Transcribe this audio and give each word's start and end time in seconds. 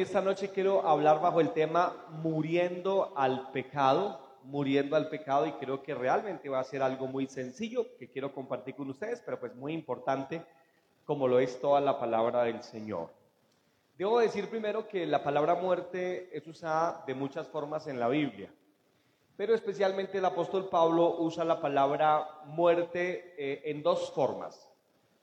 esta 0.00 0.20
noche 0.20 0.50
quiero 0.50 0.86
hablar 0.86 1.20
bajo 1.20 1.40
el 1.40 1.52
tema 1.52 1.94
muriendo 2.22 3.12
al 3.16 3.50
pecado, 3.50 4.20
muriendo 4.44 4.96
al 4.96 5.08
pecado 5.08 5.46
y 5.46 5.52
creo 5.52 5.82
que 5.82 5.94
realmente 5.94 6.48
va 6.48 6.60
a 6.60 6.64
ser 6.64 6.82
algo 6.82 7.06
muy 7.06 7.26
sencillo 7.26 7.96
que 7.98 8.10
quiero 8.10 8.34
compartir 8.34 8.74
con 8.74 8.90
ustedes, 8.90 9.22
pero 9.24 9.40
pues 9.40 9.54
muy 9.54 9.72
importante 9.72 10.44
como 11.04 11.28
lo 11.28 11.38
es 11.38 11.60
toda 11.60 11.80
la 11.80 11.98
palabra 11.98 12.42
del 12.42 12.62
Señor. 12.62 13.10
Debo 13.96 14.18
decir 14.20 14.50
primero 14.50 14.86
que 14.86 15.06
la 15.06 15.22
palabra 15.22 15.54
muerte 15.54 16.36
es 16.36 16.46
usada 16.46 17.02
de 17.06 17.14
muchas 17.14 17.48
formas 17.48 17.86
en 17.86 17.98
la 17.98 18.08
Biblia, 18.08 18.52
pero 19.36 19.54
especialmente 19.54 20.18
el 20.18 20.24
apóstol 20.24 20.68
Pablo 20.68 21.16
usa 21.18 21.44
la 21.44 21.60
palabra 21.60 22.28
muerte 22.44 23.34
eh, 23.38 23.62
en 23.70 23.82
dos 23.82 24.12
formas, 24.12 24.68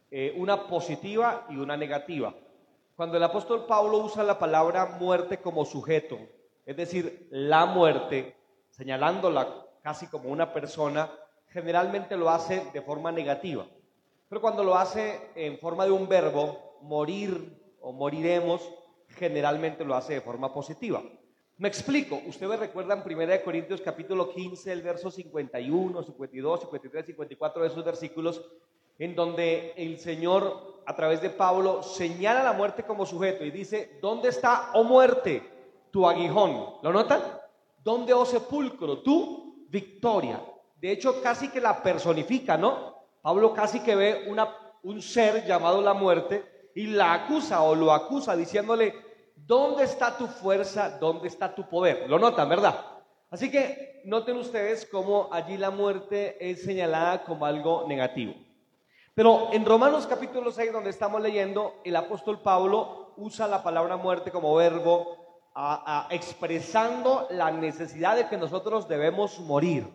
eh, 0.10 0.34
una 0.38 0.68
positiva 0.68 1.46
y 1.50 1.58
una 1.58 1.78
negativa. 1.78 2.34
Cuando 2.96 3.18
el 3.18 3.24
apóstol 3.24 3.66
Pablo 3.66 3.98
usa 3.98 4.24
la 4.24 4.38
palabra 4.38 4.86
muerte 5.00 5.40
como 5.40 5.66
sujeto, 5.66 6.20
es 6.64 6.78
decir, 6.78 7.28
la 7.32 7.66
muerte, 7.66 8.36
señalándola 8.70 9.66
casi 9.82 10.06
como 10.06 10.30
una 10.30 10.54
persona, 10.54 11.12
generalmente 11.48 12.16
lo 12.16 12.30
hace 12.30 12.64
de 12.72 12.82
forma 12.84 13.12
negativa. 13.12 13.66
Pero 14.30 14.42
cuando 14.42 14.64
lo 14.64 14.76
hace 14.76 15.32
en 15.36 15.58
forma 15.58 15.86
de 15.86 15.92
un 15.92 16.08
verbo, 16.08 16.78
morir 16.82 17.76
o 17.82 17.92
moriremos, 17.92 18.62
generalmente 19.08 19.84
lo 19.84 19.96
hace 19.96 20.14
de 20.14 20.22
forma 20.22 20.54
positiva. 20.54 21.02
Me 21.58 21.68
explico, 21.68 22.22
usted 22.28 22.48
me 22.48 22.58
recuerda 22.58 22.94
en 22.94 23.02
1 23.02 23.44
Corintios 23.44 23.82
capítulo 23.82 24.30
15, 24.30 24.72
el 24.72 24.84
verso 24.84 25.10
51, 25.10 26.04
52, 26.04 26.60
53, 26.62 27.06
54 27.08 27.62
de 27.64 27.68
esos 27.70 27.84
versículos, 27.84 28.42
en 29.00 29.16
donde 29.16 29.74
el 29.76 30.00
Señor, 30.00 30.82
a 30.86 30.96
través 30.96 31.22
de 31.22 31.30
Pablo, 31.30 31.84
señala 31.84 32.44
la 32.44 32.54
muerte 32.54 32.84
como 32.84 33.06
sujeto 33.06 33.44
y 33.44 33.52
dice, 33.52 33.98
¿dónde 34.02 34.30
está, 34.30 34.72
oh 34.74 34.84
muerte, 34.84 35.44
tu 35.92 36.08
aguijón? 36.08 36.76
¿Lo 36.82 36.92
notan? 36.92 37.22
¿Dónde, 37.84 38.14
oh 38.14 38.26
sepulcro, 38.26 39.00
tu 39.00 39.68
victoria? 39.70 40.42
De 40.76 40.92
hecho, 40.92 41.22
casi 41.22 41.50
que 41.50 41.62
la 41.62 41.82
personifica, 41.82 42.58
¿no? 42.58 42.94
Pablo 43.22 43.54
casi 43.54 43.80
que 43.80 43.96
ve 43.96 44.26
una, 44.28 44.54
un 44.84 45.02
ser 45.02 45.46
llamado 45.46 45.82
la 45.82 45.94
muerte 45.94 46.72
y 46.76 46.88
la 46.88 47.14
acusa 47.14 47.62
o 47.62 47.76
lo 47.76 47.92
acusa 47.94 48.36
diciéndole, 48.36 48.94
¿dónde 49.36 49.84
está 49.84 50.18
tu 50.18 50.28
fuerza? 50.28 50.98
¿Dónde 51.00 51.28
está 51.28 51.54
tu 51.54 51.68
poder? 51.70 52.10
Lo 52.10 52.20
notan, 52.20 52.50
¿verdad? 52.50 52.86
Así 53.30 53.50
que 53.50 54.02
noten 54.06 54.38
ustedes 54.38 54.86
cómo 54.86 55.30
allí 55.32 55.58
la 55.58 55.72
muerte 55.72 56.38
es 56.40 56.64
señalada 56.64 57.24
como 57.24 57.46
algo 57.46 57.86
negativo. 57.88 58.34
Pero 59.16 59.50
en 59.54 59.64
Romanos 59.64 60.08
capítulo 60.08 60.52
6, 60.52 60.74
donde 60.74 60.90
estamos 60.90 61.22
leyendo, 61.22 61.76
el 61.84 61.96
apóstol 61.96 62.42
Pablo 62.42 63.14
usa 63.18 63.48
la 63.48 63.62
palabra 63.62 63.96
muerte 63.96 64.32
como 64.32 64.56
verbo, 64.56 65.18
expresando 66.10 67.28
la 67.30 67.52
necesidad 67.52 68.16
de 68.16 68.28
que 68.28 68.38
nosotros 68.38 68.88
debemos 68.88 69.40
morir. 69.40 69.88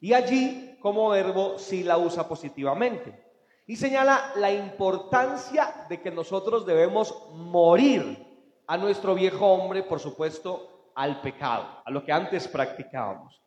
Y 0.00 0.12
allí, 0.12 0.76
como 0.82 1.08
verbo, 1.08 1.58
sí 1.58 1.82
la 1.82 1.96
usa 1.96 2.28
positivamente. 2.28 3.24
Y 3.66 3.76
señala 3.76 4.32
la 4.36 4.52
importancia 4.52 5.86
de 5.88 6.02
que 6.02 6.10
nosotros 6.10 6.66
debemos 6.66 7.30
morir 7.32 8.52
a 8.66 8.76
nuestro 8.76 9.14
viejo 9.14 9.46
hombre, 9.46 9.82
por 9.82 9.98
supuesto, 9.98 10.90
al 10.94 11.22
pecado, 11.22 11.64
a 11.86 11.90
lo 11.90 12.04
que 12.04 12.12
antes 12.12 12.46
practicábamos. 12.48 13.40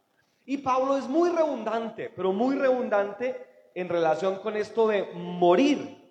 Y 0.46 0.58
Pablo 0.58 0.98
es 0.98 1.08
muy 1.08 1.30
redundante, 1.30 2.10
pero 2.10 2.34
muy 2.34 2.56
redundante 2.56 3.54
en 3.76 3.90
relación 3.90 4.38
con 4.38 4.56
esto 4.56 4.88
de 4.88 5.04
morir. 5.14 6.02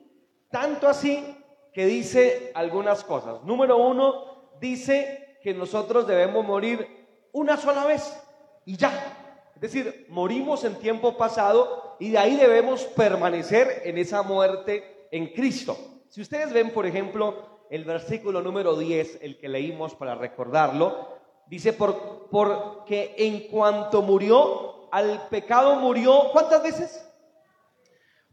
Tanto 0.51 0.87
así 0.87 1.37
que 1.73 1.87
dice 1.87 2.53
algunas 2.55 3.03
cosas. 3.03 3.43
Número 3.43 3.77
uno, 3.77 4.53
dice 4.61 5.39
que 5.43 5.53
nosotros 5.53 6.07
debemos 6.07 6.45
morir 6.47 6.87
una 7.33 7.57
sola 7.57 7.85
vez 7.85 8.17
y 8.65 8.77
ya. 8.77 9.51
Es 9.57 9.61
decir, 9.61 10.07
morimos 10.09 10.63
en 10.65 10.79
tiempo 10.79 11.17
pasado 11.17 11.97
y 11.99 12.11
de 12.11 12.19
ahí 12.19 12.37
debemos 12.37 12.85
permanecer 12.85 13.83
en 13.85 13.99
esa 13.99 14.23
muerte 14.23 15.09
en 15.11 15.29
Cristo. 15.29 15.77
Si 16.09 16.21
ustedes 16.21 16.53
ven, 16.53 16.71
por 16.71 16.87
ejemplo, 16.87 17.67
el 17.71 17.85
versículo 17.85 18.43
número 18.43 18.77
10, 18.77 19.19
el 19.23 19.39
que 19.39 19.49
leímos 19.49 19.95
para 19.95 20.15
recordarlo, 20.15 21.09
dice, 21.47 21.73
por, 21.73 22.29
porque 22.31 23.15
en 23.19 23.49
cuanto 23.49 24.03
murió, 24.03 24.89
al 24.93 25.29
pecado 25.29 25.77
murió, 25.77 26.31
¿cuántas 26.33 26.63
veces? 26.63 27.04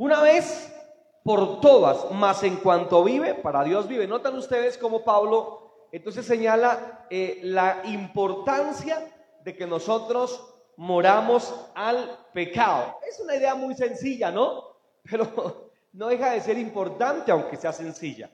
Una 0.01 0.19
vez 0.23 0.75
por 1.23 1.61
todas, 1.61 2.09
más 2.09 2.41
en 2.41 2.55
cuanto 2.55 3.03
vive, 3.03 3.35
para 3.35 3.63
Dios 3.63 3.87
vive. 3.87 4.07
Notan 4.07 4.35
ustedes 4.35 4.75
cómo 4.75 5.03
Pablo 5.03 5.85
entonces 5.91 6.25
señala 6.25 7.05
eh, 7.11 7.39
la 7.43 7.83
importancia 7.85 9.13
de 9.43 9.55
que 9.55 9.67
nosotros 9.67 10.43
moramos 10.75 11.53
al 11.75 12.17
pecado. 12.33 12.97
Es 13.07 13.19
una 13.19 13.35
idea 13.35 13.53
muy 13.53 13.75
sencilla, 13.75 14.31
¿no? 14.31 14.75
Pero 15.03 15.69
no 15.93 16.07
deja 16.07 16.31
de 16.31 16.41
ser 16.41 16.57
importante 16.57 17.31
aunque 17.31 17.55
sea 17.55 17.71
sencilla. 17.71 18.31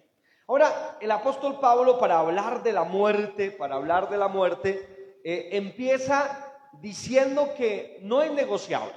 Ahora, 0.48 0.98
el 1.02 1.12
apóstol 1.12 1.60
Pablo 1.60 2.00
para 2.00 2.20
hablar 2.20 2.64
de 2.64 2.72
la 2.72 2.86
muerte, 2.86 3.52
para 3.52 3.76
hablar 3.76 4.10
de 4.10 4.18
la 4.18 4.30
muerte, 4.30 5.20
eh, 5.22 5.50
empieza 5.52 6.50
diciendo 6.80 7.50
que 7.58 8.00
no 8.04 8.22
es 8.22 8.32
negociable, 8.32 8.94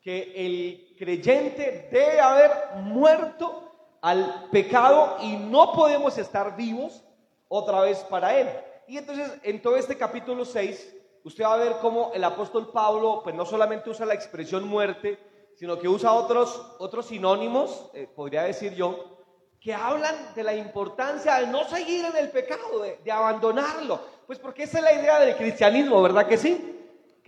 que 0.00 0.32
el 0.34 0.87
creyente 0.98 1.88
debe 1.90 2.20
haber 2.20 2.50
muerto 2.82 3.70
al 4.02 4.48
pecado 4.50 5.16
y 5.22 5.36
no 5.36 5.72
podemos 5.72 6.18
estar 6.18 6.56
vivos 6.56 7.02
otra 7.48 7.80
vez 7.80 7.98
para 8.10 8.36
él. 8.38 8.48
Y 8.86 8.98
entonces 8.98 9.32
en 9.42 9.62
todo 9.62 9.76
este 9.76 9.96
capítulo 9.96 10.44
6, 10.44 10.96
usted 11.24 11.44
va 11.44 11.54
a 11.54 11.58
ver 11.58 11.76
cómo 11.80 12.12
el 12.14 12.24
apóstol 12.24 12.70
Pablo, 12.72 13.20
pues 13.22 13.34
no 13.34 13.46
solamente 13.46 13.90
usa 13.90 14.06
la 14.06 14.14
expresión 14.14 14.66
muerte, 14.66 15.18
sino 15.56 15.78
que 15.78 15.88
usa 15.88 16.12
otros, 16.12 16.76
otros 16.78 17.06
sinónimos, 17.06 17.90
eh, 17.94 18.08
podría 18.14 18.44
decir 18.44 18.74
yo, 18.74 19.16
que 19.60 19.74
hablan 19.74 20.14
de 20.36 20.44
la 20.44 20.54
importancia 20.54 21.40
de 21.40 21.48
no 21.48 21.64
seguir 21.68 22.04
en 22.04 22.16
el 22.16 22.30
pecado, 22.30 22.80
de, 22.80 22.98
de 23.02 23.10
abandonarlo. 23.10 24.00
Pues 24.26 24.38
porque 24.38 24.62
esa 24.64 24.78
es 24.78 24.84
la 24.84 24.92
idea 24.92 25.18
del 25.18 25.36
cristianismo, 25.36 26.00
¿verdad 26.00 26.26
que 26.26 26.36
sí? 26.36 26.77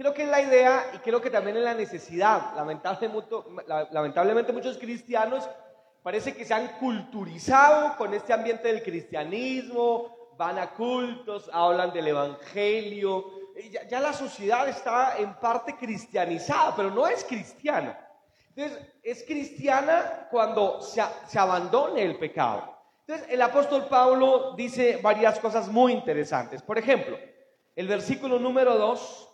Creo 0.01 0.15
que 0.15 0.23
es 0.23 0.31
la 0.31 0.41
idea 0.41 0.93
y 0.95 0.99
creo 1.01 1.21
que 1.21 1.29
también 1.29 1.59
es 1.59 1.63
la 1.63 1.75
necesidad. 1.75 2.55
Lamentablemente, 2.57 4.51
muchos 4.51 4.79
cristianos 4.79 5.47
parece 6.03 6.35
que 6.35 6.47
se 6.47 6.55
han 6.55 6.69
culturizado 6.79 7.99
con 7.99 8.15
este 8.15 8.33
ambiente 8.33 8.69
del 8.69 8.83
cristianismo, 8.83 10.31
van 10.39 10.59
a 10.59 10.71
cultos, 10.71 11.51
hablan 11.53 11.93
del 11.93 12.09
evangelio. 12.09 13.27
Ya, 13.91 14.01
la 14.01 14.15
sociedad 14.15 14.67
está 14.71 15.19
en 15.19 15.35
parte 15.35 15.77
cristianizada, 15.77 16.75
pero 16.75 16.91
no 16.91 17.07
es 17.07 17.23
cristiana. 17.23 18.01
Entonces, 18.57 18.83
es 19.03 19.23
cristiana 19.25 20.29
cuando 20.31 20.81
se, 20.81 21.03
se 21.27 21.39
abandone 21.39 22.05
el 22.05 22.19
pecado. 22.19 22.75
Entonces, 23.07 23.27
el 23.29 23.43
apóstol 23.43 23.85
Pablo 23.85 24.55
dice 24.57 24.99
varias 25.03 25.39
cosas 25.41 25.69
muy 25.69 25.93
interesantes. 25.93 26.63
Por 26.63 26.79
ejemplo, 26.79 27.19
el 27.77 27.87
versículo 27.87 28.39
número 28.39 28.79
2 28.79 29.27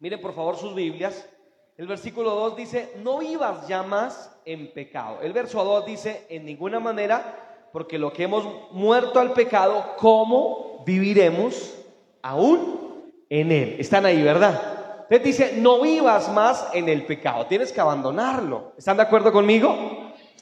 Miren 0.00 0.20
por 0.20 0.32
favor 0.32 0.56
sus 0.56 0.74
Biblias. 0.74 1.28
El 1.76 1.86
versículo 1.86 2.30
2 2.34 2.56
dice, 2.56 2.92
no 3.02 3.18
vivas 3.18 3.66
ya 3.66 3.82
más 3.82 4.36
en 4.44 4.72
pecado. 4.72 5.18
El 5.22 5.32
verso 5.32 5.62
2 5.64 5.86
dice, 5.86 6.26
en 6.28 6.44
ninguna 6.44 6.80
manera, 6.80 7.68
porque 7.72 7.98
lo 7.98 8.12
que 8.12 8.24
hemos 8.24 8.44
muerto 8.72 9.18
al 9.18 9.32
pecado, 9.32 9.94
¿cómo 9.96 10.82
viviremos 10.86 11.74
aún 12.22 13.12
en 13.28 13.52
él? 13.52 13.76
Están 13.78 14.06
ahí, 14.06 14.22
¿verdad? 14.22 15.04
Entonces 15.10 15.24
dice, 15.24 15.52
no 15.56 15.80
vivas 15.80 16.32
más 16.32 16.68
en 16.74 16.88
el 16.88 17.04
pecado, 17.04 17.46
tienes 17.46 17.72
que 17.72 17.80
abandonarlo. 17.80 18.72
¿Están 18.76 18.96
de 18.96 19.04
acuerdo 19.04 19.32
conmigo? 19.32 19.74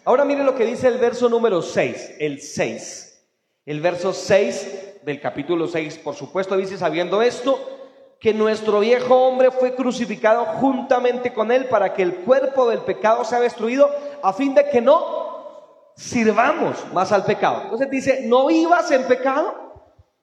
Ahora 0.05 0.25
miren 0.25 0.47
lo 0.47 0.55
que 0.55 0.67
dice 0.67 0.89
el 0.89 0.99
verso 0.99 1.29
número 1.29 1.63
6, 1.63 2.17
el 2.19 2.41
6. 2.41 3.27
El 3.65 3.81
verso 3.81 4.13
6 4.13 5.01
del 5.03 5.21
capítulo 5.21 5.67
6, 5.67 5.99
por 5.99 6.15
supuesto, 6.15 6.57
dice, 6.57 6.79
sabiendo 6.79 7.23
esto, 7.23 7.76
que 8.21 8.33
nuestro 8.33 8.81
viejo 8.81 9.15
hombre 9.15 9.51
fue 9.51 9.75
crucificado 9.75 10.45
juntamente 10.45 11.33
con 11.33 11.53
él 11.53 11.67
para 11.67 11.93
que 11.93 12.03
el 12.03 12.17
cuerpo 12.17 12.69
del 12.69 12.81
pecado 12.81 13.25
sea 13.25 13.41
destruido, 13.41 13.91
a 14.23 14.33
fin 14.33 14.55
de 14.55 14.69
que 14.69 14.81
no 14.81 15.93
sirvamos 15.97 16.77
más 16.93 17.13
al 17.13 17.25
pecado. 17.25 17.63
Entonces 17.65 17.91
dice, 17.91 18.21
no 18.25 18.47
vivas 18.47 18.91
en 18.91 19.05
pecado. 19.05 19.55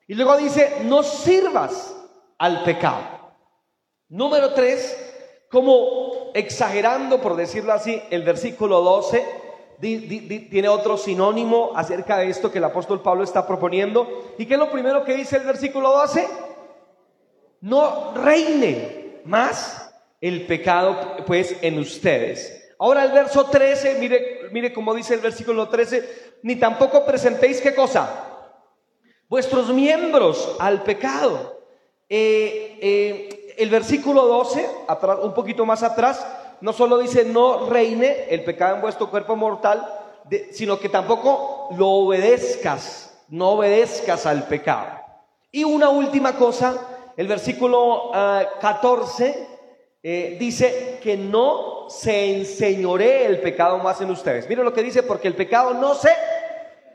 Y 0.08 0.16
luego 0.16 0.38
dice, 0.38 0.82
no 0.84 1.04
sirvas 1.04 1.96
al 2.38 2.64
pecado. 2.64 3.02
Número 4.10 4.54
tres, 4.54 5.46
como 5.50 6.32
exagerando, 6.34 7.22
por 7.22 7.36
decirlo 7.36 7.74
así, 7.74 8.02
el 8.10 8.24
versículo 8.24 8.82
12 8.82 9.44
tiene 9.80 10.70
otro 10.70 10.98
sinónimo 10.98 11.72
acerca 11.76 12.18
de 12.18 12.30
esto 12.30 12.52
que 12.52 12.58
el 12.58 12.64
apóstol 12.64 13.02
Pablo 13.02 13.24
está 13.24 13.46
proponiendo. 13.46 14.34
¿Y 14.38 14.46
qué 14.46 14.54
es 14.54 14.60
lo 14.60 14.72
primero 14.72 15.04
que 15.04 15.14
dice 15.14 15.38
el 15.38 15.44
versículo 15.44 15.92
12? 15.92 16.28
No 17.64 18.14
reine 18.14 19.22
más 19.24 19.90
el 20.20 20.46
pecado 20.46 21.16
pues 21.26 21.56
en 21.62 21.80
ustedes. 21.80 22.74
Ahora 22.78 23.06
el 23.06 23.14
verso 23.14 23.46
13, 23.46 24.00
mire, 24.00 24.50
mire 24.52 24.74
cómo 24.74 24.94
dice 24.94 25.14
el 25.14 25.22
versículo 25.22 25.70
13, 25.70 26.40
ni 26.44 26.58
tampoco 26.58 27.06
presentéis 27.06 27.62
qué 27.62 27.74
cosa, 27.74 28.28
vuestros 29.30 29.70
miembros 29.70 30.58
al 30.60 30.84
pecado. 30.84 31.58
Eh, 32.10 32.78
eh, 32.82 33.56
el 33.58 33.70
versículo 33.70 34.26
12, 34.28 34.70
un 35.24 35.34
poquito 35.34 35.66
más 35.66 35.84
atrás, 35.84 36.28
no 36.60 36.74
solo 36.74 36.98
dice 36.98 37.24
no 37.24 37.70
reine 37.70 38.26
el 38.30 38.44
pecado 38.44 38.76
en 38.76 38.82
vuestro 38.82 39.10
cuerpo 39.10 39.38
mortal, 39.38 39.88
sino 40.52 40.80
que 40.80 40.90
tampoco 40.90 41.70
lo 41.78 41.88
obedezcas, 41.88 43.18
no 43.30 43.52
obedezcas 43.52 44.26
al 44.26 44.48
pecado. 44.50 45.00
Y 45.50 45.64
una 45.64 45.88
última 45.88 46.36
cosa, 46.36 46.93
el 47.16 47.28
versículo 47.28 48.12
14 48.60 49.36
ah, 49.38 49.54
eh, 50.02 50.36
dice 50.40 51.00
que 51.02 51.16
no 51.16 51.90
se 51.90 52.36
enseñoree 52.36 53.26
el 53.26 53.40
pecado 53.40 53.78
más 53.78 54.02
en 54.02 54.10
ustedes. 54.10 54.50
Miren 54.50 54.66
lo 54.66 54.74
que 54.74 54.84
dice, 54.84 55.04
porque 55.04 55.28
el 55.28 55.36
pecado 55.36 55.74
no 55.74 55.96
se 55.96 56.10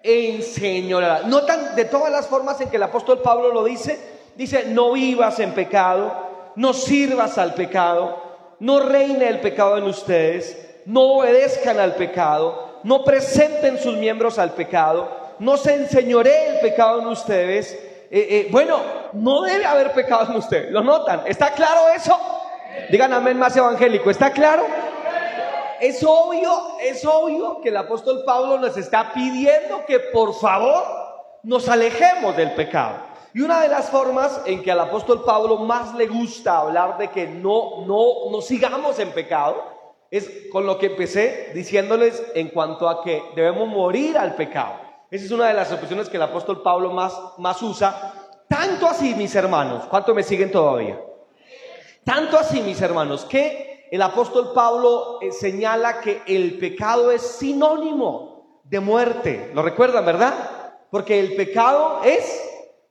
enseñoreará. 0.02 1.22
Notan 1.22 1.74
de 1.74 1.84
todas 1.86 2.12
las 2.12 2.26
formas 2.26 2.60
en 2.60 2.68
que 2.68 2.76
el 2.76 2.82
apóstol 2.82 3.20
Pablo 3.22 3.52
lo 3.52 3.64
dice, 3.64 3.98
dice, 4.36 4.66
no 4.66 4.92
vivas 4.92 5.38
en 5.40 5.52
pecado, 5.52 6.12
no 6.56 6.72
sirvas 6.72 7.38
al 7.38 7.54
pecado, 7.54 8.28
no 8.60 8.80
reine 8.80 9.28
el 9.28 9.40
pecado 9.40 9.78
en 9.78 9.84
ustedes, 9.84 10.82
no 10.84 11.18
obedezcan 11.18 11.78
al 11.78 11.94
pecado, 11.94 12.80
no 12.84 13.04
presenten 13.04 13.78
sus 13.78 13.96
miembros 13.96 14.38
al 14.38 14.52
pecado, 14.52 15.08
no 15.38 15.56
se 15.56 15.74
enseñoree 15.74 16.54
el 16.54 16.60
pecado 16.60 17.00
en 17.00 17.06
ustedes. 17.06 17.72
Eh, 17.72 18.08
eh, 18.10 18.48
bueno, 18.50 18.78
no 19.12 19.42
debe 19.42 19.64
haber 19.64 19.92
pecado 19.92 20.30
en 20.30 20.36
usted. 20.36 20.70
¿Lo 20.70 20.82
notan? 20.82 21.22
¿Está 21.26 21.52
claro 21.52 21.88
eso? 21.94 22.18
Digan 22.90 23.12
amén 23.12 23.38
más 23.38 23.56
evangélico. 23.56 24.10
¿Está 24.10 24.30
claro? 24.30 24.66
Es 25.80 26.02
obvio, 26.04 26.78
es 26.80 27.04
obvio 27.04 27.60
que 27.60 27.68
el 27.68 27.76
apóstol 27.76 28.22
Pablo 28.24 28.58
nos 28.58 28.76
está 28.76 29.12
pidiendo 29.12 29.84
que 29.86 30.00
por 30.00 30.34
favor 30.34 30.82
nos 31.42 31.68
alejemos 31.68 32.36
del 32.36 32.52
pecado. 32.54 32.96
Y 33.34 33.42
una 33.42 33.60
de 33.60 33.68
las 33.68 33.88
formas 33.90 34.40
en 34.46 34.62
que 34.62 34.72
al 34.72 34.80
apóstol 34.80 35.22
Pablo 35.24 35.58
más 35.58 35.94
le 35.94 36.06
gusta 36.06 36.58
hablar 36.58 36.98
de 36.98 37.08
que 37.08 37.26
no, 37.26 37.84
no, 37.86 38.30
no 38.30 38.40
sigamos 38.40 38.98
en 38.98 39.12
pecado 39.12 39.78
es 40.10 40.48
con 40.50 40.66
lo 40.66 40.78
que 40.78 40.86
empecé 40.86 41.52
diciéndoles 41.54 42.22
en 42.34 42.48
cuanto 42.48 42.88
a 42.88 43.02
que 43.02 43.22
debemos 43.36 43.68
morir 43.68 44.16
al 44.16 44.34
pecado. 44.34 44.74
Esa 45.10 45.24
es 45.26 45.30
una 45.30 45.48
de 45.48 45.54
las 45.54 45.70
expresiones 45.70 46.08
que 46.08 46.16
el 46.16 46.22
apóstol 46.22 46.62
Pablo 46.62 46.90
más, 46.90 47.18
más 47.38 47.62
usa. 47.62 48.17
Tanto 48.48 48.86
así, 48.86 49.14
mis 49.14 49.34
hermanos, 49.34 49.84
¿cuánto 49.88 50.14
me 50.14 50.22
siguen 50.22 50.50
todavía? 50.50 50.98
Tanto 52.02 52.38
así, 52.38 52.62
mis 52.62 52.80
hermanos, 52.80 53.26
que 53.26 53.86
el 53.90 54.02
apóstol 54.02 54.52
Pablo 54.54 55.18
eh, 55.20 55.32
señala 55.32 56.00
que 56.00 56.22
el 56.26 56.58
pecado 56.58 57.10
es 57.10 57.22
sinónimo 57.22 58.60
de 58.64 58.80
muerte. 58.80 59.50
¿Lo 59.54 59.62
recuerdan, 59.62 60.06
verdad? 60.06 60.34
Porque 60.90 61.20
el 61.20 61.36
pecado 61.36 62.00
es 62.04 62.42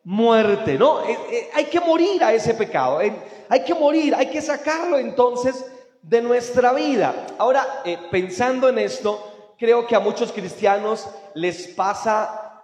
muerte, 0.04 0.77
¿no? 0.77 1.04
Eh, 1.04 1.18
eh, 1.31 1.50
hay 1.54 1.65
que 1.65 1.80
morir 1.80 2.24
a 2.24 2.33
ese 2.33 2.53
pecado, 2.53 3.00
hay 3.00 3.63
que 3.63 3.74
morir, 3.74 4.13
hay 4.15 4.27
que 4.27 4.42
sacarlo 4.42 4.98
entonces 4.98 5.65
de 6.01 6.21
nuestra 6.21 6.74
vida. 6.74 7.27
Ahora, 7.38 7.83
pensando 8.12 8.69
en 8.69 8.80
esto, 8.80 9.53
creo 9.57 9.86
que 9.86 9.95
a 9.95 10.00
muchos 10.00 10.31
cristianos 10.31 11.10
les 11.33 11.68
pasa, 11.69 12.60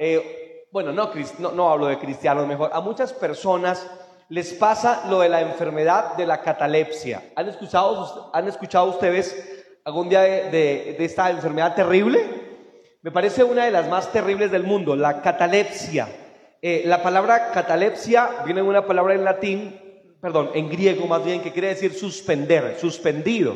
bueno, 0.73 0.91
no, 0.91 1.11
no, 1.37 1.51
no 1.51 1.69
hablo 1.69 1.85
de 1.85 1.99
cristianos 1.99 2.47
mejor, 2.47 2.71
a 2.73 2.81
muchas 2.81 3.13
personas 3.13 3.87
les 4.29 4.53
pasa 4.53 5.03
lo 5.07 5.19
de 5.19 5.29
la 5.29 5.41
enfermedad 5.41 6.17
de 6.17 6.25
la 6.25 6.41
catalepsia. 6.41 7.31
¿Han 7.35 7.47
escuchado, 7.47 8.31
han 8.33 8.47
escuchado 8.47 8.89
ustedes 8.89 9.65
algún 9.85 10.09
día 10.09 10.21
de, 10.21 10.95
esta 10.97 11.29
enfermedad 11.29 11.75
terrible? 11.75 12.25
Me 13.03 13.11
parece 13.11 13.43
una 13.43 13.65
de 13.65 13.71
las 13.71 13.87
más 13.87 14.11
terribles 14.11 14.49
del 14.49 14.63
mundo, 14.63 14.95
la 14.95 15.21
catalepsia. 15.21 16.09
Eh, 16.59 16.81
la 16.87 17.03
palabra 17.03 17.51
catalepsia 17.51 18.41
viene 18.43 18.63
de 18.63 18.67
una 18.67 18.87
palabra 18.87 19.13
en 19.13 19.25
latín, 19.25 19.79
perdón, 20.19 20.49
en 20.55 20.69
griego 20.71 21.05
más 21.05 21.23
bien, 21.23 21.43
que 21.43 21.51
quiere 21.51 21.67
decir 21.67 21.93
suspender, 21.93 22.77
suspendido. 22.79 23.55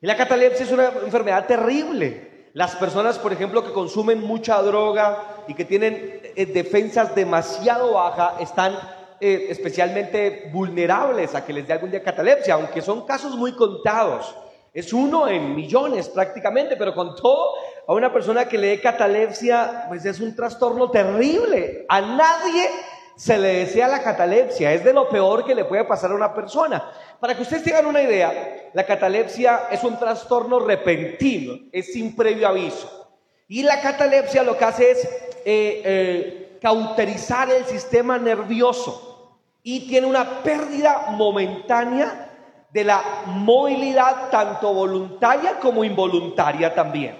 Y 0.00 0.06
la 0.06 0.16
catalepsia 0.16 0.64
es 0.64 0.70
una 0.70 0.92
enfermedad 1.04 1.44
terrible. 1.44 2.50
Las 2.52 2.76
personas, 2.76 3.18
por 3.18 3.32
ejemplo, 3.32 3.64
que 3.64 3.72
consumen 3.72 4.20
mucha 4.20 4.62
droga 4.62 5.31
y 5.48 5.54
que 5.54 5.64
tienen 5.64 6.20
eh, 6.36 6.46
defensas 6.46 7.14
demasiado 7.14 7.94
bajas, 7.94 8.40
están 8.40 8.78
eh, 9.20 9.46
especialmente 9.50 10.50
vulnerables 10.52 11.34
a 11.34 11.44
que 11.44 11.52
les 11.52 11.66
dé 11.66 11.74
algún 11.74 11.90
día 11.90 12.02
catalepsia, 12.02 12.54
aunque 12.54 12.82
son 12.82 13.06
casos 13.06 13.36
muy 13.36 13.52
contados. 13.52 14.34
Es 14.74 14.92
uno 14.92 15.28
en 15.28 15.54
millones 15.54 16.08
prácticamente, 16.08 16.76
pero 16.76 16.94
con 16.94 17.14
todo, 17.14 17.52
a 17.86 17.92
una 17.92 18.12
persona 18.12 18.46
que 18.46 18.58
le 18.58 18.68
dé 18.68 18.80
catalepsia, 18.80 19.84
pues 19.88 20.04
es 20.06 20.18
un 20.18 20.34
trastorno 20.34 20.90
terrible. 20.90 21.84
A 21.88 22.00
nadie 22.00 22.68
se 23.14 23.38
le 23.38 23.58
desea 23.58 23.86
la 23.86 24.02
catalepsia, 24.02 24.72
es 24.72 24.82
de 24.82 24.92
lo 24.92 25.08
peor 25.08 25.44
que 25.44 25.54
le 25.54 25.66
puede 25.66 25.84
pasar 25.84 26.10
a 26.10 26.14
una 26.14 26.34
persona. 26.34 26.90
Para 27.20 27.36
que 27.36 27.42
ustedes 27.42 27.62
tengan 27.62 27.86
una 27.86 28.02
idea, 28.02 28.70
la 28.72 28.84
catalepsia 28.84 29.68
es 29.70 29.84
un 29.84 29.98
trastorno 29.98 30.58
repentino, 30.58 31.68
es 31.70 31.92
sin 31.92 32.16
previo 32.16 32.48
aviso. 32.48 33.10
Y 33.46 33.62
la 33.62 33.80
catalepsia 33.80 34.42
lo 34.42 34.56
que 34.56 34.64
hace 34.64 34.90
es 34.90 35.08
eh, 35.44 35.82
eh, 35.84 36.58
cauterizar 36.60 37.50
el 37.50 37.64
sistema 37.64 38.18
nervioso 38.18 39.38
y 39.62 39.88
tiene 39.88 40.06
una 40.06 40.42
pérdida 40.42 41.06
momentánea 41.10 42.30
de 42.70 42.84
la 42.84 43.02
movilidad 43.26 44.30
tanto 44.30 44.72
voluntaria 44.72 45.58
como 45.58 45.84
involuntaria 45.84 46.74
también. 46.74 47.16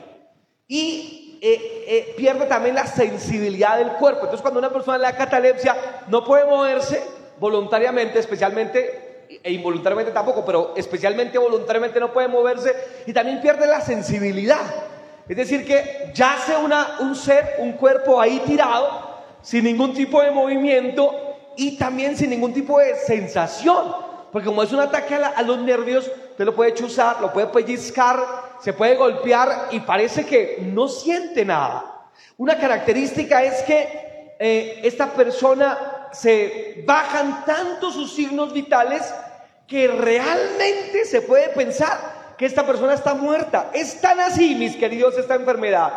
Y 0.66 1.38
eh, 1.42 2.14
pierde 2.16 2.46
también 2.46 2.74
la 2.74 2.86
sensibilidad 2.86 3.78
del 3.78 3.92
cuerpo. 3.92 4.20
Entonces 4.20 4.42
cuando 4.42 4.60
una 4.60 4.70
persona 4.70 4.98
le 4.98 5.04
da 5.04 5.16
catalepsia 5.16 5.76
no 6.08 6.24
puede 6.24 6.44
moverse 6.46 7.02
voluntariamente, 7.38 8.18
especialmente, 8.18 9.28
e 9.42 9.52
involuntariamente 9.52 10.12
tampoco, 10.12 10.44
pero 10.44 10.74
especialmente 10.76 11.38
voluntariamente 11.38 11.98
no 11.98 12.12
puede 12.12 12.28
moverse 12.28 12.74
y 13.06 13.12
también 13.12 13.40
pierde 13.40 13.66
la 13.66 13.80
sensibilidad. 13.80 14.91
Es 15.28 15.36
decir, 15.36 15.64
que 15.64 16.10
yace 16.14 16.56
una, 16.56 16.96
un 17.00 17.14
ser, 17.14 17.56
un 17.58 17.72
cuerpo 17.72 18.20
ahí 18.20 18.42
tirado, 18.44 19.12
sin 19.40 19.64
ningún 19.64 19.94
tipo 19.94 20.20
de 20.22 20.30
movimiento 20.30 21.14
y 21.56 21.76
también 21.76 22.16
sin 22.16 22.30
ningún 22.30 22.52
tipo 22.52 22.78
de 22.78 22.96
sensación. 22.96 23.94
Porque 24.32 24.46
como 24.46 24.62
es 24.62 24.72
un 24.72 24.80
ataque 24.80 25.14
a, 25.14 25.42
los 25.42 25.58
nervios, 25.58 26.10
usted 26.30 26.44
lo 26.44 26.54
puede 26.54 26.74
chuzar, 26.74 27.20
lo 27.20 27.32
puede 27.32 27.48
pellizcar, 27.48 28.18
se 28.60 28.72
puede 28.72 28.96
golpear 28.96 29.68
y 29.70 29.80
parece 29.80 30.24
que 30.24 30.58
no 30.60 30.88
siente 30.88 31.44
nada. 31.44 32.08
Una 32.38 32.58
característica 32.58 33.42
es 33.42 33.62
que 33.62 34.34
eh, 34.38 34.80
esta 34.82 35.12
persona 35.12 36.08
se 36.12 36.82
bajan 36.86 37.44
tanto 37.44 37.90
sus 37.90 38.14
signos 38.14 38.52
vitales 38.52 39.02
que 39.66 39.86
realmente 39.88 41.04
se 41.04 41.22
puede 41.22 41.50
pensar 41.50 42.21
que 42.36 42.46
esta 42.46 42.66
persona 42.66 42.94
está 42.94 43.14
muerta. 43.14 43.70
Es 43.72 44.00
tan 44.00 44.20
así, 44.20 44.54
mis 44.54 44.76
queridos, 44.76 45.16
esta 45.18 45.34
enfermedad 45.34 45.92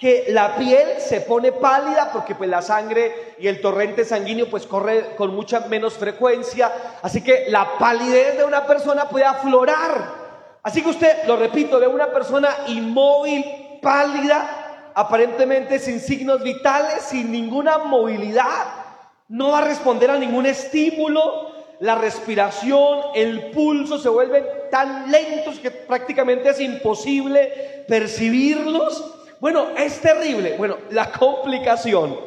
que 0.00 0.24
la 0.28 0.56
piel 0.56 0.98
se 0.98 1.20
pone 1.20 1.52
pálida 1.52 2.10
porque 2.10 2.34
pues 2.34 2.48
la 2.48 2.62
sangre 2.62 3.34
y 3.38 3.46
el 3.46 3.60
torrente 3.60 4.06
sanguíneo 4.06 4.48
pues 4.48 4.66
corre 4.66 5.14
con 5.14 5.34
mucha 5.34 5.60
menos 5.60 5.98
frecuencia, 5.98 6.72
así 7.02 7.22
que 7.22 7.44
la 7.48 7.76
palidez 7.78 8.38
de 8.38 8.44
una 8.44 8.66
persona 8.66 9.10
puede 9.10 9.26
aflorar. 9.26 10.20
Así 10.62 10.82
que 10.82 10.88
usted, 10.88 11.24
lo 11.26 11.36
repito, 11.36 11.78
de 11.78 11.86
una 11.86 12.06
persona 12.06 12.48
inmóvil, 12.68 13.44
pálida, 13.82 14.90
aparentemente 14.94 15.78
sin 15.78 16.00
signos 16.00 16.42
vitales, 16.42 17.02
sin 17.02 17.30
ninguna 17.30 17.78
movilidad, 17.78 18.66
no 19.28 19.50
va 19.50 19.58
a 19.58 19.64
responder 19.64 20.10
a 20.10 20.18
ningún 20.18 20.46
estímulo, 20.46 21.49
la 21.80 21.94
respiración, 21.94 23.00
el 23.14 23.50
pulso 23.50 23.98
se 23.98 24.10
vuelven 24.10 24.44
tan 24.70 25.10
lentos 25.10 25.58
que 25.58 25.70
prácticamente 25.70 26.50
es 26.50 26.60
imposible 26.60 27.84
percibirlos. 27.88 29.14
Bueno, 29.40 29.68
es 29.76 29.98
terrible. 30.00 30.56
Bueno, 30.58 30.76
la 30.90 31.10
complicación 31.18 32.18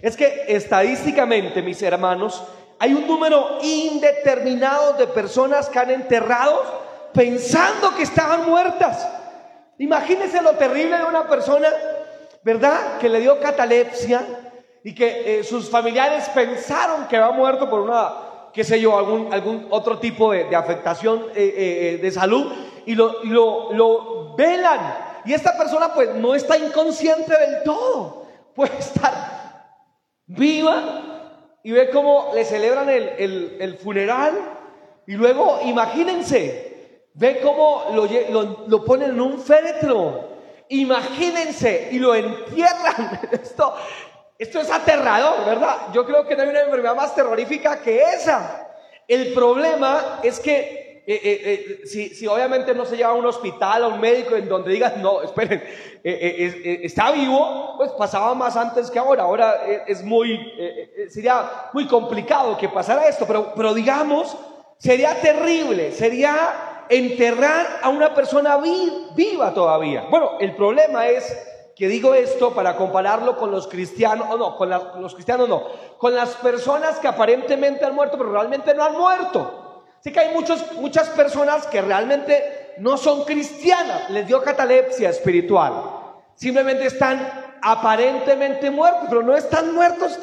es 0.00 0.16
que 0.16 0.44
estadísticamente, 0.48 1.62
mis 1.62 1.80
hermanos, 1.82 2.42
hay 2.78 2.94
un 2.94 3.06
número 3.06 3.58
indeterminado 3.62 4.94
de 4.94 5.06
personas 5.06 5.68
que 5.68 5.78
han 5.78 5.90
enterrado 5.90 6.82
pensando 7.12 7.94
que 7.94 8.02
estaban 8.02 8.48
muertas. 8.48 9.06
Imagínense 9.78 10.40
lo 10.40 10.52
terrible 10.52 10.96
de 10.96 11.04
una 11.04 11.28
persona, 11.28 11.68
¿verdad? 12.42 12.98
Que 12.98 13.10
le 13.10 13.20
dio 13.20 13.38
catalepsia 13.40 14.24
y 14.82 14.94
que 14.94 15.40
eh, 15.40 15.44
sus 15.44 15.68
familiares 15.70 16.28
pensaron 16.30 17.06
que 17.08 17.16
había 17.18 17.36
muerto 17.36 17.68
por 17.68 17.80
una, 17.80 18.31
qué 18.52 18.64
sé 18.64 18.80
yo, 18.80 18.96
algún, 18.98 19.32
algún 19.32 19.66
otro 19.70 19.98
tipo 19.98 20.32
de, 20.32 20.54
afectación 20.54 21.26
eh, 21.34 21.54
eh, 21.56 21.98
de 22.02 22.10
salud 22.10 22.52
y 22.86 22.94
lo, 22.94 23.22
lo, 23.24 23.72
lo 23.72 24.34
velan 24.36 25.12
y 25.24 25.32
esta 25.32 25.56
persona 25.56 25.92
pues 25.94 26.14
no 26.16 26.34
está 26.34 26.58
inconsciente 26.58 27.36
del 27.36 27.62
todo. 27.62 28.26
Puede 28.54 28.78
estar 28.78 29.68
viva 30.26 31.58
y 31.62 31.72
ve 31.72 31.90
cómo 31.90 32.32
le 32.34 32.44
celebran 32.44 32.88
el, 32.90 33.78
funeral. 33.82 34.34
Y 35.06 35.12
luego, 35.12 35.60
imagínense, 35.64 37.06
ve 37.14 37.40
cómo 37.42 37.84
lo, 37.92 38.66
lo, 38.66 38.84
ponen 38.84 39.10
en 39.10 39.20
un 39.20 39.38
féretro. 39.38 40.32
Imagínense 40.68 41.88
y 41.92 41.98
lo 41.98 42.14
entierran. 42.14 43.20
Esto, 43.32 43.74
Esto 44.42 44.58
es 44.58 44.72
aterrador, 44.72 45.44
¿verdad? 45.46 45.76
Yo 45.92 46.04
creo 46.04 46.26
que 46.26 46.34
no 46.34 46.42
hay 46.42 46.48
una 46.48 46.62
enfermedad 46.62 46.96
más 46.96 47.14
terrorífica 47.14 47.80
que 47.80 48.02
esa. 48.02 48.66
El 49.06 49.32
problema 49.32 50.18
es 50.20 50.40
que 50.40 51.04
eh, 51.06 51.20
eh, 51.22 51.40
eh, 51.44 51.86
si, 51.86 52.08
si, 52.08 52.26
obviamente 52.26 52.74
no 52.74 52.84
se 52.84 52.96
lleva 52.96 53.10
a 53.10 53.14
un 53.14 53.24
hospital, 53.24 53.84
a 53.84 53.86
un 53.86 54.00
médico 54.00 54.34
en 54.34 54.48
donde 54.48 54.72
digas, 54.72 54.96
no, 54.96 55.22
esperen, 55.22 55.62
está 56.02 57.12
vivo, 57.12 57.74
pues 57.76 57.92
pasaba 57.92 58.34
más 58.34 58.56
antes 58.56 58.90
que 58.90 58.98
ahora. 58.98 59.22
Ahora 59.22 59.64
es 59.86 60.02
muy, 60.02 60.52
sería 61.08 61.68
muy 61.72 61.86
complicado 61.86 62.58
que 62.58 62.68
pasara 62.68 63.06
esto, 63.06 63.24
pero, 63.28 63.52
pero 63.54 63.72
digamos, 63.72 64.36
sería 64.76 65.20
terrible, 65.20 65.92
sería 65.92 66.84
enterrar 66.88 67.78
a 67.80 67.90
una 67.90 68.12
persona 68.12 68.58
viva 69.14 69.54
todavía. 69.54 70.06
Bueno, 70.10 70.32
el 70.40 70.56
problema 70.56 71.06
es 71.06 71.32
que 71.82 71.88
digo 71.88 72.14
esto 72.14 72.54
para 72.54 72.76
compararlo 72.76 73.36
con 73.36 73.50
los 73.50 73.66
cristianos, 73.66 74.28
o 74.30 74.38
no, 74.38 74.56
con, 74.56 74.70
los 74.70 75.14
cristianos 75.16 75.48
no, 75.48 75.66
con 75.98 76.14
las 76.14 76.36
personas 76.36 77.00
que 77.00 77.08
aparentemente 77.08 77.84
han 77.84 77.92
muerto, 77.92 78.16
pero 78.16 78.30
realmente 78.30 78.72
no 78.72 78.84
han 78.84 78.96
muerto. 78.96 79.82
Así 79.98 80.12
que 80.12 80.20
hay 80.20 80.32
muchos, 80.32 80.74
muchas 80.74 81.08
personas 81.08 81.66
que 81.66 81.82
realmente 81.82 82.74
no 82.78 82.96
son 82.96 83.24
cristianas, 83.24 84.10
les 84.10 84.28
dio 84.28 84.40
catalepsia 84.44 85.10
espiritual. 85.10 85.72
Simplemente 86.36 86.86
están 86.86 87.58
aparentemente 87.60 88.70
muertos, 88.70 89.06
pero 89.08 89.24
no 89.24 89.36
están 89.36 89.74
muertos 89.74 90.16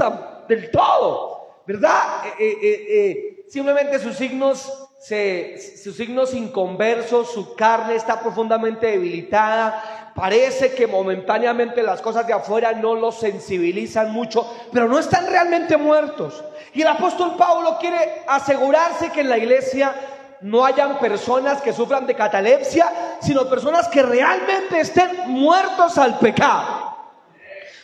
del 0.48 0.72
todo, 0.72 1.64
¿verdad? 1.68 2.24
Eh, 2.40 2.58
eh, 2.62 2.86
eh, 2.90 3.46
simplemente 3.50 4.00
sus 4.00 4.16
signos 4.16 4.89
sus 5.00 5.96
signos 5.96 6.34
inconversos, 6.34 7.32
su 7.32 7.56
carne 7.56 7.96
está 7.96 8.20
profundamente 8.20 8.88
debilitada, 8.88 10.12
parece 10.14 10.74
que 10.74 10.88
momentáneamente 10.88 11.82
las 11.82 12.02
cosas 12.02 12.28
de 12.28 12.34
afuera 12.34 12.74
no 12.74 12.96
los 12.96 13.20
sensibilizan 13.20 14.12
mucho, 14.12 14.46
pero 14.74 14.90
no 14.90 15.00
están 15.00 15.28
realmente 15.28 15.78
muertos. 15.78 16.44
Y 16.74 16.82
el 16.82 16.88
apóstol 16.90 17.36
Pablo 17.38 17.78
quiere 17.80 18.24
asegurarse 18.28 19.10
que 19.12 19.22
en 19.22 19.30
la 19.30 19.38
iglesia 19.38 19.96
no 20.42 20.66
hayan 20.66 21.00
personas 21.00 21.62
que 21.62 21.74
sufran 21.74 22.06
de 22.06 22.16
catalepsia, 22.16 23.18
sino 23.22 23.50
personas 23.50 23.88
que 23.88 24.04
realmente 24.04 24.82
estén 24.82 25.30
muertos 25.30 25.98
al 25.98 26.20
pecado. 26.20 26.89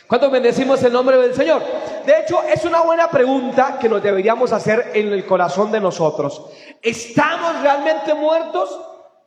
¿Cuánto 0.06 0.30
bendecimos 0.30 0.80
el 0.84 0.92
nombre 0.92 1.18
del 1.18 1.34
Señor? 1.34 1.62
De 2.04 2.20
hecho, 2.20 2.40
es 2.44 2.64
una 2.64 2.82
buena 2.82 3.10
pregunta 3.10 3.76
que 3.80 3.88
nos 3.88 4.00
deberíamos 4.00 4.52
hacer 4.52 4.92
en 4.94 5.12
el 5.12 5.26
corazón 5.26 5.72
de 5.72 5.80
nosotros. 5.80 6.46
¿Estamos 6.80 7.60
realmente 7.60 8.14
muertos? 8.14 8.80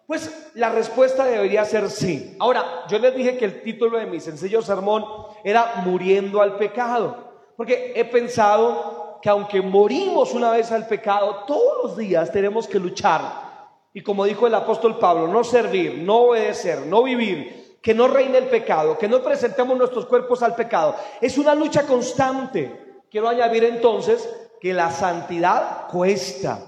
Pues 0.08 0.52
la 0.54 0.70
respuesta 0.70 1.26
debería 1.26 1.66
ser 1.66 1.90
sí. 1.90 2.38
Ahora, 2.40 2.86
yo 2.88 2.98
les 2.98 3.14
dije 3.14 3.38
que 3.38 3.44
el 3.44 3.62
título 3.62 4.00
de 4.00 4.06
mi 4.06 4.22
sencillo 4.22 4.62
sermón 4.62 5.06
era 5.44 5.82
Muriendo 5.84 6.42
al 6.42 6.56
pecado. 6.56 7.30
Porque 7.58 7.92
he 7.94 8.06
pensado 8.06 9.20
que 9.22 9.30
aunque 9.30 9.62
morimos 9.62 10.34
una 10.34 10.52
vez 10.52 10.72
al 10.72 10.88
pecado, 10.88 11.44
todos 11.46 11.84
los 11.84 11.98
días 11.98 12.32
tenemos 12.32 12.70
que 12.70 12.80
luchar. 12.80 13.50
Y 13.94 14.02
como 14.02 14.24
dijo 14.24 14.48
el 14.48 14.56
apóstol 14.56 14.98
Pablo, 14.98 15.28
no 15.28 15.44
servir, 15.44 15.98
no 15.98 16.20
obedecer, 16.20 16.86
no 16.86 17.04
vivir 17.04 17.59
que 17.82 17.94
no 17.94 18.08
reine 18.08 18.38
el 18.38 18.48
pecado, 18.48 18.98
que 18.98 19.08
no 19.08 19.22
presentemos 19.22 19.78
nuestros 19.78 20.06
cuerpos 20.06 20.44
al 20.44 20.56
pecado. 20.56 20.96
Es 21.22 21.38
una 21.38 21.56
lucha 21.56 21.84
constante. 21.84 23.02
Quiero 23.10 23.30
añadir 23.30 23.64
entonces 23.64 24.30
que 24.60 24.74
la 24.74 24.92
santidad 24.92 25.88
cuesta. 25.88 26.60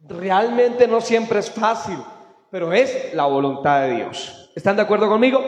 Realmente 0.00 0.88
no 0.88 1.00
siempre 1.00 1.40
es 1.40 1.50
fácil, 1.50 1.98
pero 2.50 2.72
es 2.72 3.14
la 3.14 3.26
voluntad 3.26 3.82
de 3.82 3.96
Dios. 3.96 4.50
¿Están 4.54 4.76
de 4.76 4.82
acuerdo 4.82 5.08
conmigo? 5.08 5.40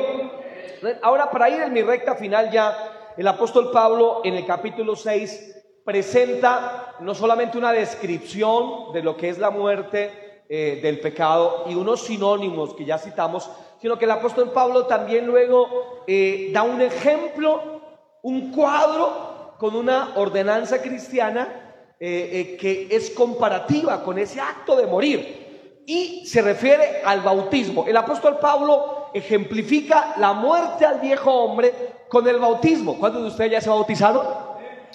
Ahora, 1.03 1.31
para 1.31 1.49
ir 1.49 1.63
en 1.63 1.73
mi 1.73 1.83
recta 1.83 2.15
final 2.15 2.51
ya, 2.51 3.13
el 3.17 3.27
apóstol 3.27 3.71
Pablo 3.73 4.21
en 4.25 4.35
el 4.35 4.47
capítulo 4.47 4.95
6 4.95 5.83
presenta 5.85 6.95
no 7.01 7.15
solamente 7.15 7.59
una 7.59 7.73
descripción 7.73 8.93
de 8.93 9.03
lo 9.03 9.17
que 9.17 9.29
es 9.29 9.39
la 9.39 9.51
muerte 9.51 10.24
eh, 10.49 10.81
del 10.83 11.01
pecado 11.01 11.65
y 11.69 11.75
unos 11.75 12.03
sinónimos 12.03 12.75
que 12.75 12.85
ya 12.85 12.99
citamos, 12.99 13.49
sino 13.81 13.99
que 13.99 14.05
el 14.05 14.11
apóstol 14.11 14.51
Pablo 14.51 14.87
también 14.87 15.27
luego 15.27 16.03
eh, 16.07 16.51
da 16.53 16.63
un 16.63 16.81
ejemplo, 16.81 17.81
un 18.23 18.53
cuadro 18.53 19.55
con 19.59 19.75
una 19.75 20.13
ordenanza 20.17 20.83
cristiana 20.83 21.95
eh, 21.99 22.57
que 22.61 22.89
es 22.91 23.11
comparativa 23.11 24.05
con 24.05 24.19
ese 24.19 24.41
acto 24.41 24.77
de 24.77 24.87
morir 24.87 25.83
y 25.87 26.27
se 26.27 26.43
refiere 26.43 27.03
al 27.05 27.21
bautismo. 27.21 27.85
El 27.87 27.97
apóstol 27.97 28.39
Pablo 28.39 29.11
ejemplifica 29.15 30.15
la 30.19 30.33
muerte 30.33 30.85
al 30.85 31.01
viejo 31.01 31.33
hombre 31.33 31.73
con 32.09 32.27
el 32.29 32.39
bautismo. 32.39 32.99
¿Cuántos 32.99 33.23
de 33.23 33.29
ustedes 33.29 33.53
ya 33.53 33.61
se 33.61 33.71
bautizaron? 33.71 34.27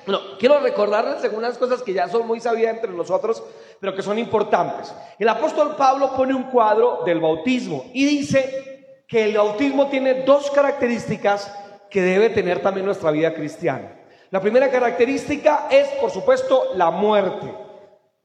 Bueno, 0.06 0.22
quiero 0.40 0.60
recordarles 0.60 1.24
algunas 1.24 1.58
cosas 1.58 1.84
que 1.84 1.94
ya 1.94 2.08
son 2.08 2.26
muy 2.26 2.40
sabidas 2.40 2.76
entre 2.76 2.92
nosotros, 2.92 3.44
pero 3.80 3.96
que 3.96 4.02
son 4.02 4.20
importantes. 4.20 4.94
El 5.18 5.30
apóstol 5.30 5.76
Pablo 5.76 6.14
pone 6.16 6.34
un 6.34 6.44
cuadro 6.44 7.02
del 7.06 7.20
bautismo 7.20 7.86
y 7.94 8.06
dice 8.06 9.04
que 9.08 9.26
el 9.26 9.38
bautismo 9.38 9.88
tiene 9.88 10.24
dos 10.24 10.52
características 10.52 11.54
que 11.90 12.02
debe 12.02 12.30
tener 12.30 12.62
también 12.62 12.86
nuestra 12.86 13.12
vida 13.12 13.34
cristiana. 13.34 13.96
La 14.32 14.40
primera 14.42 14.70
característica 14.70 15.68
es, 15.72 15.88
por 16.00 16.12
supuesto, 16.12 16.74
la 16.76 16.92
muerte. 16.92 17.52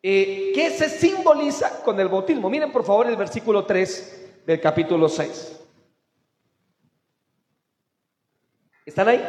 Eh, 0.03 0.53
¿Qué 0.55 0.71
se 0.71 0.91
simboliza 0.91 1.83
con 1.83 1.99
el 1.99 2.09
bautismo? 2.09 2.51
Miren, 2.51 2.71
por 2.71 2.85
favor, 2.85 3.07
el 3.07 3.17
versículo 3.17 3.65
3 3.65 4.43
del 4.47 4.61
capítulo 4.61 5.09
6. 5.09 5.61
¿Están 8.85 9.09
ahí? 9.09 9.25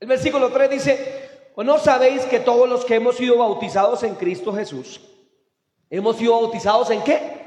El 0.00 0.08
versículo 0.08 0.50
3 0.50 0.70
dice, 0.70 1.33
¿o 1.54 1.64
no 1.64 1.78
sabéis 1.78 2.22
que 2.26 2.40
todos 2.40 2.68
los 2.68 2.84
que 2.84 2.96
hemos 2.96 3.16
sido 3.16 3.38
bautizados 3.38 4.02
en 4.02 4.14
Cristo 4.14 4.52
Jesús, 4.52 5.00
hemos 5.90 6.16
sido 6.16 6.40
bautizados 6.40 6.90
en 6.90 7.02
qué? 7.02 7.44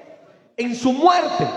en 0.58 0.76
su 0.76 0.92
muerte. 0.92 1.48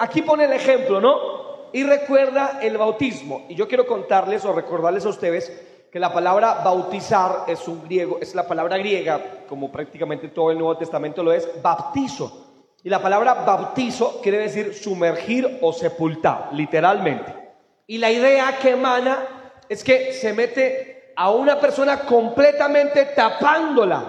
Aquí 0.00 0.22
pone 0.22 0.44
el 0.44 0.52
ejemplo, 0.52 1.00
¿no? 1.00 1.68
Y 1.72 1.84
recuerda 1.84 2.58
el 2.60 2.76
bautismo. 2.76 3.46
Y 3.48 3.54
yo 3.54 3.68
quiero 3.68 3.86
contarles 3.86 4.44
o 4.44 4.52
recordarles 4.52 5.06
a 5.06 5.10
ustedes 5.10 5.52
que 5.90 5.98
la 5.98 6.12
palabra 6.12 6.60
bautizar 6.64 7.44
es 7.46 7.66
un 7.66 7.82
griego, 7.84 8.18
es 8.20 8.34
la 8.34 8.46
palabra 8.46 8.76
griega, 8.76 9.44
como 9.48 9.72
prácticamente 9.72 10.28
todo 10.28 10.50
el 10.50 10.58
Nuevo 10.58 10.76
Testamento 10.76 11.22
lo 11.22 11.32
es, 11.32 11.48
baptizo. 11.62 12.46
Y 12.82 12.90
la 12.90 13.00
palabra 13.00 13.34
bautizo 13.34 14.20
quiere 14.20 14.38
decir 14.38 14.74
sumergir 14.74 15.58
o 15.62 15.72
sepultar, 15.72 16.50
literalmente. 16.52 17.34
Y 17.86 17.98
la 17.98 18.10
idea 18.10 18.58
que 18.60 18.70
emana 18.70 19.62
es 19.68 19.82
que 19.82 20.12
se 20.12 20.32
mete 20.32 20.97
a 21.18 21.30
una 21.30 21.58
persona 21.58 21.98
completamente 21.98 23.06
tapándola 23.06 24.04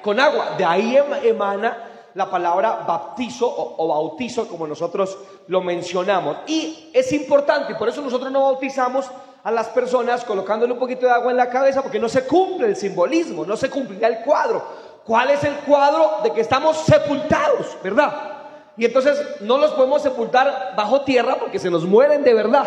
con 0.00 0.18
agua. 0.18 0.54
De 0.56 0.64
ahí 0.64 0.98
emana 1.22 2.10
la 2.14 2.30
palabra 2.30 2.84
baptizo 2.88 3.46
o, 3.76 3.86
bautizo 3.86 4.48
como 4.48 4.66
nosotros 4.66 5.18
lo 5.46 5.60
mencionamos. 5.60 6.38
Y 6.46 6.90
es 6.94 7.12
importante, 7.12 7.74
por 7.74 7.86
eso 7.86 8.00
nosotros 8.00 8.32
no 8.32 8.44
bautizamos 8.44 9.10
a 9.44 9.50
las 9.50 9.68
personas 9.68 10.24
colocándole 10.24 10.72
un 10.72 10.78
poquito 10.78 11.04
de 11.04 11.12
agua 11.12 11.30
en 11.32 11.36
la 11.36 11.50
cabeza 11.50 11.82
porque 11.82 12.00
no 12.00 12.08
se 12.08 12.26
cumple 12.26 12.68
el 12.68 12.76
simbolismo, 12.76 13.44
no 13.44 13.54
se 13.54 13.68
cumplirá 13.68 14.08
el 14.08 14.24
cuadro. 14.24 14.64
¿Cuál 15.04 15.32
es 15.32 15.44
el 15.44 15.54
cuadro 15.58 16.20
de 16.22 16.32
que 16.32 16.40
estamos 16.40 16.78
sepultados, 16.78 17.76
verdad? 17.82 18.38
Y 18.78 18.86
entonces 18.86 19.20
no 19.42 19.58
los 19.58 19.72
podemos 19.72 20.00
sepultar 20.00 20.72
bajo 20.74 21.02
tierra 21.02 21.36
porque 21.38 21.58
se 21.58 21.68
nos 21.68 21.84
mueren 21.84 22.24
de 22.24 22.32
verdad. 22.32 22.64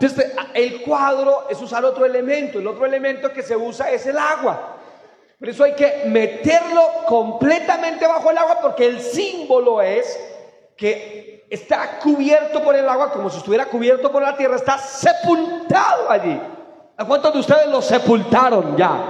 Entonces 0.00 0.32
el 0.54 0.80
cuadro 0.80 1.46
es 1.50 1.60
usar 1.60 1.84
otro 1.84 2.06
elemento, 2.06 2.58
el 2.58 2.66
otro 2.66 2.86
elemento 2.86 3.30
que 3.34 3.42
se 3.42 3.54
usa 3.54 3.90
es 3.90 4.06
el 4.06 4.16
agua. 4.16 4.78
Por 5.38 5.48
eso 5.48 5.62
hay 5.62 5.74
que 5.74 6.04
meterlo 6.06 6.80
completamente 7.06 8.06
bajo 8.06 8.30
el 8.30 8.38
agua 8.38 8.60
porque 8.62 8.86
el 8.86 9.00
símbolo 9.00 9.82
es 9.82 10.18
que 10.74 11.44
está 11.50 11.98
cubierto 11.98 12.62
por 12.62 12.74
el 12.74 12.88
agua 12.88 13.12
como 13.12 13.28
si 13.28 13.38
estuviera 13.38 13.66
cubierto 13.66 14.10
por 14.10 14.22
la 14.22 14.34
tierra, 14.34 14.56
está 14.56 14.78
sepultado 14.78 16.10
allí. 16.10 16.40
¿A 16.96 17.04
cuántos 17.04 17.34
de 17.34 17.40
ustedes 17.40 17.66
lo 17.66 17.82
sepultaron 17.82 18.78
ya? 18.78 19.04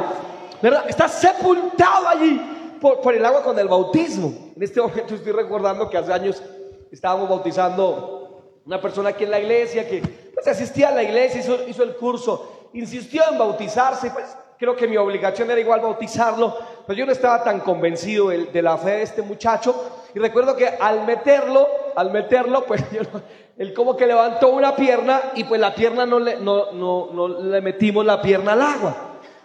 ¿Verdad? 0.60 0.86
Está 0.88 1.06
sepultado 1.06 2.08
allí 2.08 2.78
por, 2.80 3.14
el 3.14 3.24
agua 3.24 3.44
con 3.44 3.56
el 3.56 3.68
bautismo. 3.68 4.32
En 4.56 4.62
este 4.62 4.80
momento 4.80 5.14
estoy 5.14 5.32
recordando 5.32 5.88
que 5.88 5.98
hace 5.98 6.12
años 6.12 6.42
estábamos 6.90 7.28
bautizando 7.28 8.60
una 8.66 8.80
persona 8.80 9.10
aquí 9.10 9.22
en 9.22 9.30
la 9.30 9.38
iglesia 9.38 9.88
que 9.88 10.19
pues, 10.42 10.56
asistía 10.56 10.88
a 10.88 10.92
la 10.92 11.02
iglesia, 11.02 11.40
hizo, 11.40 11.68
hizo 11.68 11.82
el 11.82 11.96
curso, 11.96 12.68
insistió 12.72 13.22
en 13.30 13.38
bautizarse, 13.38 14.10
pues 14.10 14.26
creo 14.58 14.76
que 14.76 14.86
mi 14.86 14.96
obligación 14.96 15.50
era 15.50 15.60
igual 15.60 15.80
bautizarlo, 15.80 16.56
pero 16.86 16.98
yo 16.98 17.06
no 17.06 17.12
estaba 17.12 17.42
tan 17.42 17.60
convencido 17.60 18.28
de, 18.28 18.62
la 18.62 18.76
fe 18.76 18.90
de 18.90 19.02
este 19.02 19.22
muchacho. 19.22 19.74
Y 20.14 20.18
recuerdo 20.18 20.54
que 20.54 20.66
al 20.66 21.06
meterlo, 21.06 21.66
al 21.96 22.10
meterlo, 22.10 22.64
pues 22.66 22.84
él 23.58 23.72
como 23.74 23.96
que 23.96 24.06
levantó 24.06 24.48
una 24.48 24.76
pierna 24.76 25.20
y 25.34 25.44
pues 25.44 25.60
la 25.60 25.74
pierna 25.74 26.04
no 26.04 26.18
le, 26.18 26.36
no, 26.36 27.28
le 27.42 27.60
metimos 27.60 28.04
la 28.04 28.20
pierna 28.20 28.52
al 28.52 28.62
agua. 28.62 28.96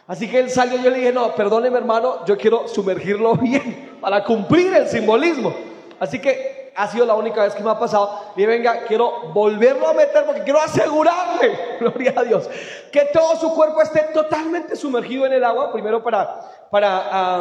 Así 0.08 0.30
que 0.30 0.40
él 0.40 0.50
salió 0.50 0.78
yo 0.82 0.90
le 0.90 0.98
dije, 0.98 1.14
no, 1.14 1.34
perdóneme 1.34 1.78
hermano, 1.78 2.26
yo 2.26 2.38
quiero 2.38 2.68
sumergirlo 2.68 3.36
bien 3.42 3.98
para 4.02 4.24
cumplir 4.24 4.74
el 4.74 4.88
simbolismo. 4.88 5.54
Así 6.00 6.20
que 6.20 6.65
ha 6.76 6.88
sido 6.88 7.06
la 7.06 7.16
única 7.16 7.44
vez 7.44 7.56
que 7.56 7.64
me 7.64 7.72
ha 7.72 7.80
pasado. 7.80 8.34
Y 8.36 8.46
venga, 8.46 8.84
quiero 8.86 9.32
volverlo 9.34 9.88
a 9.88 9.94
meter 9.94 10.26
porque 10.26 10.44
quiero 10.44 10.60
asegurarme, 10.60 11.58
gloria 11.80 12.14
a 12.16 12.24
Dios, 12.24 12.50
que 12.92 13.06
todo 13.14 13.36
su 13.38 13.54
cuerpo 13.54 13.82
esté 13.82 14.02
totalmente 14.14 14.76
sumergido 14.76 15.26
en 15.26 15.34
el 15.34 15.44
agua. 15.44 15.72
Primero 15.72 16.04
para, 16.04 16.42
para 16.70 17.34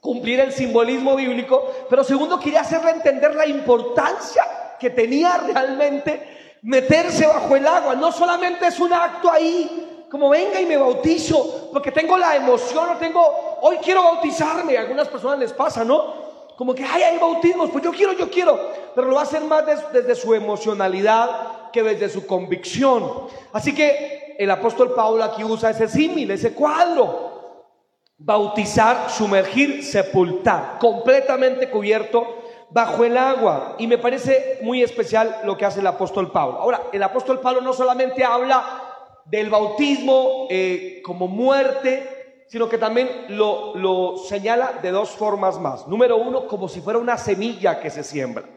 cumplir 0.00 0.40
el 0.40 0.52
simbolismo 0.52 1.16
bíblico, 1.16 1.70
pero 1.88 2.04
segundo 2.04 2.38
quería 2.38 2.60
hacerle 2.60 2.90
entender 2.90 3.34
la 3.34 3.46
importancia 3.46 4.42
que 4.78 4.90
tenía 4.90 5.38
realmente 5.38 6.56
meterse 6.62 7.26
bajo 7.26 7.56
el 7.56 7.66
agua. 7.66 7.94
No 7.94 8.12
solamente 8.12 8.66
es 8.66 8.78
un 8.80 8.92
acto 8.92 9.30
ahí, 9.30 10.04
como 10.10 10.30
venga 10.30 10.60
y 10.60 10.66
me 10.66 10.76
bautizo, 10.76 11.70
porque 11.72 11.92
tengo 11.92 12.16
la 12.16 12.36
emoción, 12.36 12.88
o 12.90 12.96
tengo, 12.96 13.58
hoy 13.60 13.76
quiero 13.78 14.02
bautizarme, 14.02 14.76
a 14.76 14.80
algunas 14.80 15.08
personas 15.08 15.38
les 15.38 15.52
pasa, 15.52 15.84
¿no? 15.84 16.17
Como 16.58 16.74
que, 16.74 16.82
ay, 16.84 17.02
hay 17.04 17.18
bautismos, 17.18 17.70
pues 17.70 17.84
yo 17.84 17.92
quiero, 17.92 18.14
yo 18.14 18.28
quiero, 18.28 18.58
pero 18.92 19.06
lo 19.06 19.14
va 19.14 19.20
a 19.20 19.22
hacer 19.22 19.42
más 19.42 19.64
desde 19.92 20.16
su 20.16 20.34
emocionalidad 20.34 21.70
que 21.70 21.84
desde 21.84 22.08
su 22.08 22.26
convicción. 22.26 23.28
Así 23.52 23.72
que 23.72 24.34
el 24.36 24.50
apóstol 24.50 24.92
Pablo 24.92 25.22
aquí 25.22 25.44
usa 25.44 25.70
ese 25.70 25.86
símil, 25.86 26.32
ese 26.32 26.54
cuadro. 26.54 27.68
Bautizar, 28.16 29.08
sumergir, 29.08 29.84
sepultar, 29.84 30.80
completamente 30.80 31.70
cubierto 31.70 32.26
bajo 32.70 33.04
el 33.04 33.16
agua. 33.16 33.76
Y 33.78 33.86
me 33.86 33.98
parece 33.98 34.58
muy 34.62 34.82
especial 34.82 35.42
lo 35.44 35.56
que 35.56 35.64
hace 35.64 35.78
el 35.78 35.86
apóstol 35.86 36.32
Pablo. 36.32 36.58
Ahora, 36.58 36.88
el 36.92 37.04
apóstol 37.04 37.38
Pablo 37.38 37.60
no 37.60 37.72
solamente 37.72 38.24
habla 38.24 38.82
del 39.26 39.48
bautismo 39.48 40.48
eh, 40.50 41.02
como 41.04 41.28
muerte, 41.28 42.17
sino 42.48 42.68
que 42.68 42.78
también 42.78 43.26
lo, 43.28 44.16
señala 44.16 44.72
de 44.82 44.90
dos 44.90 45.10
formas 45.10 45.60
más. 45.60 45.86
Número 45.86 46.16
uno, 46.16 46.46
como 46.46 46.68
si 46.68 46.80
fuera 46.80 46.98
una 46.98 47.18
semilla 47.18 47.78
que 47.78 47.90
se 47.90 48.02
siembra. 48.02 48.48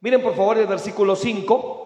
Miren 0.00 0.22
por 0.22 0.34
favor 0.34 0.58
el 0.58 0.66
versículo 0.66 1.16
5. 1.16 1.78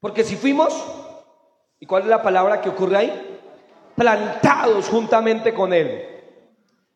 Porque 0.00 0.24
si 0.24 0.36
fuimos, 0.36 0.74
¿y 1.78 1.86
cuál 1.86 2.02
es 2.02 2.08
la 2.08 2.22
palabra 2.22 2.60
que 2.60 2.70
ocurre 2.70 2.96
ahí? 2.96 3.38
Plantados 3.94 4.88
juntamente 4.88 5.54
con 5.54 5.72
Él. 5.72 6.06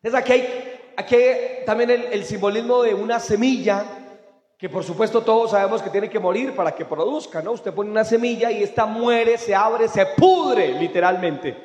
Es 0.01 0.13
aquí 0.13 0.33
hay, 0.33 0.93
aquí 0.97 1.17
también 1.65 1.89
el 1.91 2.23
simbolismo 2.25 2.83
de 2.83 2.93
una 2.93 3.19
semilla 3.19 4.04
que 4.65 4.69
por 4.69 4.83
supuesto 4.83 5.21
todos 5.21 5.51
sabemos 5.51 5.83
que 5.83 5.91
tiene 5.91 6.09
que 6.09 6.17
morir 6.17 6.55
para 6.55 6.73
que 6.73 6.85
produzca, 6.85 7.39
¿no? 7.39 7.51
Usted 7.51 7.71
pone 7.71 7.91
una 7.91 8.03
semilla 8.03 8.49
y 8.49 8.63
esta 8.63 8.87
muere, 8.87 9.37
se 9.37 9.53
abre, 9.53 9.87
se 9.87 10.03
pudre 10.07 10.69
literalmente. 10.69 11.55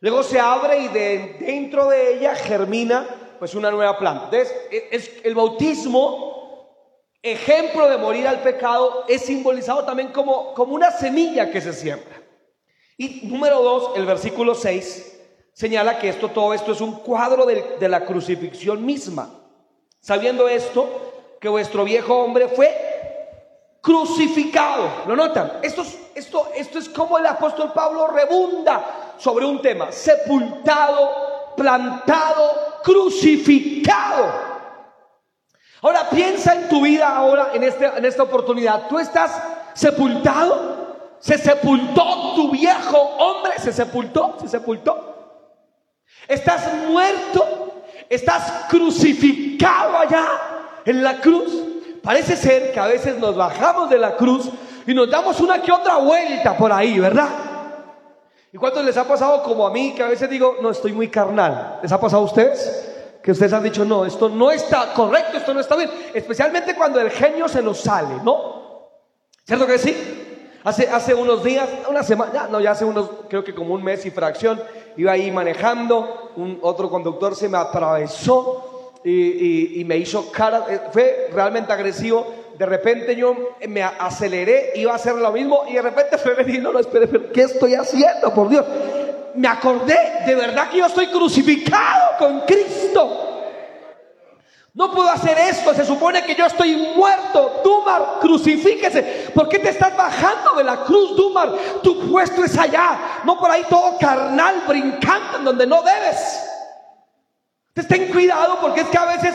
Luego 0.00 0.24
se 0.24 0.40
abre 0.40 0.78
y 0.78 0.88
de, 0.88 1.36
dentro 1.38 1.86
de 1.86 2.14
ella 2.14 2.34
germina 2.34 3.06
pues 3.38 3.54
una 3.54 3.70
nueva 3.70 3.96
planta. 3.96 4.24
Entonces, 4.24 4.52
e, 4.72 4.88
es, 4.90 5.20
el 5.22 5.36
bautismo, 5.36 7.14
ejemplo 7.22 7.88
de 7.88 7.96
morir 7.96 8.26
al 8.26 8.40
pecado, 8.40 9.04
es 9.06 9.22
simbolizado 9.22 9.84
también 9.84 10.08
como, 10.08 10.52
como 10.52 10.74
una 10.74 10.90
semilla 10.90 11.48
que 11.48 11.60
se 11.60 11.72
siembra. 11.72 12.20
Y 12.96 13.20
número 13.28 13.62
dos, 13.62 13.92
el 13.96 14.04
versículo 14.04 14.56
6 14.56 15.20
señala 15.52 16.00
que 16.00 16.08
esto, 16.08 16.28
todo 16.30 16.54
esto 16.54 16.72
es 16.72 16.80
un 16.80 16.94
cuadro 17.02 17.46
de, 17.46 17.76
de 17.78 17.88
la 17.88 18.04
crucifixión 18.04 18.84
misma. 18.84 19.30
Sabiendo 20.00 20.48
esto, 20.48 21.11
que 21.42 21.48
vuestro 21.48 21.82
viejo 21.82 22.14
hombre 22.22 22.46
fue 22.46 22.72
crucificado. 23.80 24.88
¿Lo 25.08 25.16
notan? 25.16 25.54
Esto 25.62 25.82
es, 25.82 25.98
esto, 26.14 26.52
esto 26.54 26.78
es 26.78 26.88
como 26.88 27.18
el 27.18 27.26
apóstol 27.26 27.72
Pablo 27.72 28.06
rebunda 28.06 29.16
sobre 29.18 29.44
un 29.44 29.60
tema. 29.60 29.90
Sepultado, 29.90 31.54
plantado, 31.56 32.78
crucificado. 32.84 34.52
Ahora 35.82 36.08
piensa 36.08 36.54
en 36.54 36.68
tu 36.68 36.80
vida 36.80 37.08
ahora, 37.08 37.50
en, 37.54 37.64
este, 37.64 37.86
en 37.86 38.04
esta 38.04 38.22
oportunidad. 38.22 38.86
Tú 38.86 39.00
estás 39.00 39.42
sepultado. 39.74 41.16
Se 41.18 41.38
sepultó 41.38 42.34
tu 42.36 42.52
viejo 42.52 42.96
hombre. 42.96 43.58
Se 43.58 43.72
sepultó, 43.72 44.36
se 44.40 44.46
sepultó. 44.46 45.42
Estás 46.28 46.72
muerto. 46.88 47.82
Estás 48.08 48.66
crucificado 48.68 49.98
allá 49.98 50.51
en 50.84 51.02
la 51.02 51.20
cruz. 51.20 51.52
Parece 52.02 52.36
ser 52.36 52.72
que 52.72 52.80
a 52.80 52.86
veces 52.86 53.18
nos 53.18 53.36
bajamos 53.36 53.88
de 53.88 53.98
la 53.98 54.16
cruz 54.16 54.48
y 54.86 54.94
nos 54.94 55.10
damos 55.10 55.40
una 55.40 55.62
que 55.62 55.70
otra 55.70 55.98
vuelta 55.98 56.56
por 56.56 56.72
ahí, 56.72 56.98
¿verdad? 56.98 57.28
¿Y 58.52 58.58
cuántos 58.58 58.84
les 58.84 58.96
ha 58.96 59.04
pasado 59.04 59.42
como 59.42 59.66
a 59.66 59.70
mí 59.70 59.94
que 59.94 60.02
a 60.02 60.08
veces 60.08 60.28
digo, 60.28 60.56
no, 60.60 60.70
estoy 60.70 60.92
muy 60.92 61.08
carnal? 61.08 61.78
¿Les 61.82 61.90
ha 61.90 62.00
pasado 62.00 62.22
a 62.22 62.26
ustedes? 62.26 62.88
Que 63.22 63.30
ustedes 63.30 63.52
han 63.52 63.62
dicho, 63.62 63.84
no, 63.84 64.04
esto 64.04 64.28
no 64.28 64.50
está 64.50 64.92
correcto, 64.92 65.38
esto 65.38 65.54
no 65.54 65.60
está 65.60 65.76
bien. 65.76 65.90
Especialmente 66.12 66.74
cuando 66.74 67.00
el 67.00 67.10
genio 67.10 67.48
se 67.48 67.62
nos 67.62 67.80
sale, 67.80 68.16
¿no? 68.22 68.90
¿Cierto 69.46 69.66
que 69.66 69.78
sí? 69.78 70.58
Hace, 70.64 70.88
hace 70.88 71.14
unos 71.14 71.42
días, 71.42 71.68
una 71.88 72.02
semana, 72.02 72.46
no, 72.50 72.60
ya 72.60 72.72
hace 72.72 72.84
unos, 72.84 73.08
creo 73.28 73.42
que 73.42 73.54
como 73.54 73.74
un 73.74 73.82
mes 73.82 74.04
y 74.06 74.10
fracción, 74.10 74.60
iba 74.96 75.12
ahí 75.12 75.30
manejando, 75.30 76.32
un 76.36 76.58
otro 76.62 76.90
conductor 76.90 77.34
se 77.34 77.48
me 77.48 77.58
atravesó 77.58 78.71
y, 79.04 79.82
me 79.86 79.96
hizo 79.96 80.30
cara, 80.30 80.64
eh, 80.68 80.80
fue 80.92 81.30
realmente 81.32 81.72
agresivo. 81.72 82.34
De 82.56 82.66
repente 82.66 83.16
yo 83.16 83.56
me 83.68 83.82
aceleré, 83.82 84.72
iba 84.76 84.92
a 84.92 84.96
hacer 84.96 85.14
lo 85.14 85.32
mismo 85.32 85.64
y 85.68 85.74
de 85.74 85.82
repente 85.82 86.18
fue 86.22 86.34
venir, 86.34 86.62
no, 86.62 86.72
no, 86.72 86.78
espere, 86.78 87.08
¿qué 87.32 87.42
estoy 87.42 87.74
haciendo? 87.74 88.32
Por 88.32 88.48
Dios. 88.48 88.64
Me 89.34 89.48
acordé, 89.48 89.96
de 90.26 90.34
verdad 90.34 90.70
que 90.70 90.78
yo 90.78 90.86
estoy 90.86 91.06
crucificado 91.06 92.18
con 92.18 92.40
Cristo. 92.40 93.28
No 94.74 94.90
puedo 94.90 95.08
hacer 95.10 95.36
esto, 95.38 95.74
se 95.74 95.84
supone 95.84 96.22
que 96.22 96.34
yo 96.34 96.46
estoy 96.46 96.76
muerto. 96.96 97.60
Dumar, 97.62 98.18
crucifíquese. 98.20 99.30
¿Por 99.34 99.48
qué 99.48 99.58
te 99.58 99.68
estás 99.68 99.94
bajando 99.96 100.54
de 100.54 100.64
la 100.64 100.84
cruz, 100.84 101.14
Dumar? 101.14 101.52
Tu 101.82 102.10
puesto 102.10 102.42
es 102.42 102.56
allá, 102.56 103.20
no 103.24 103.38
por 103.38 103.50
ahí 103.50 103.64
todo 103.68 103.98
carnal, 103.98 104.62
brincando 104.66 105.38
en 105.38 105.44
donde 105.44 105.66
no 105.66 105.82
debes. 105.82 106.51
Ten 107.74 108.08
cuidado 108.12 108.58
porque 108.60 108.82
es 108.82 108.88
que 108.88 108.98
a 108.98 109.06
veces 109.06 109.34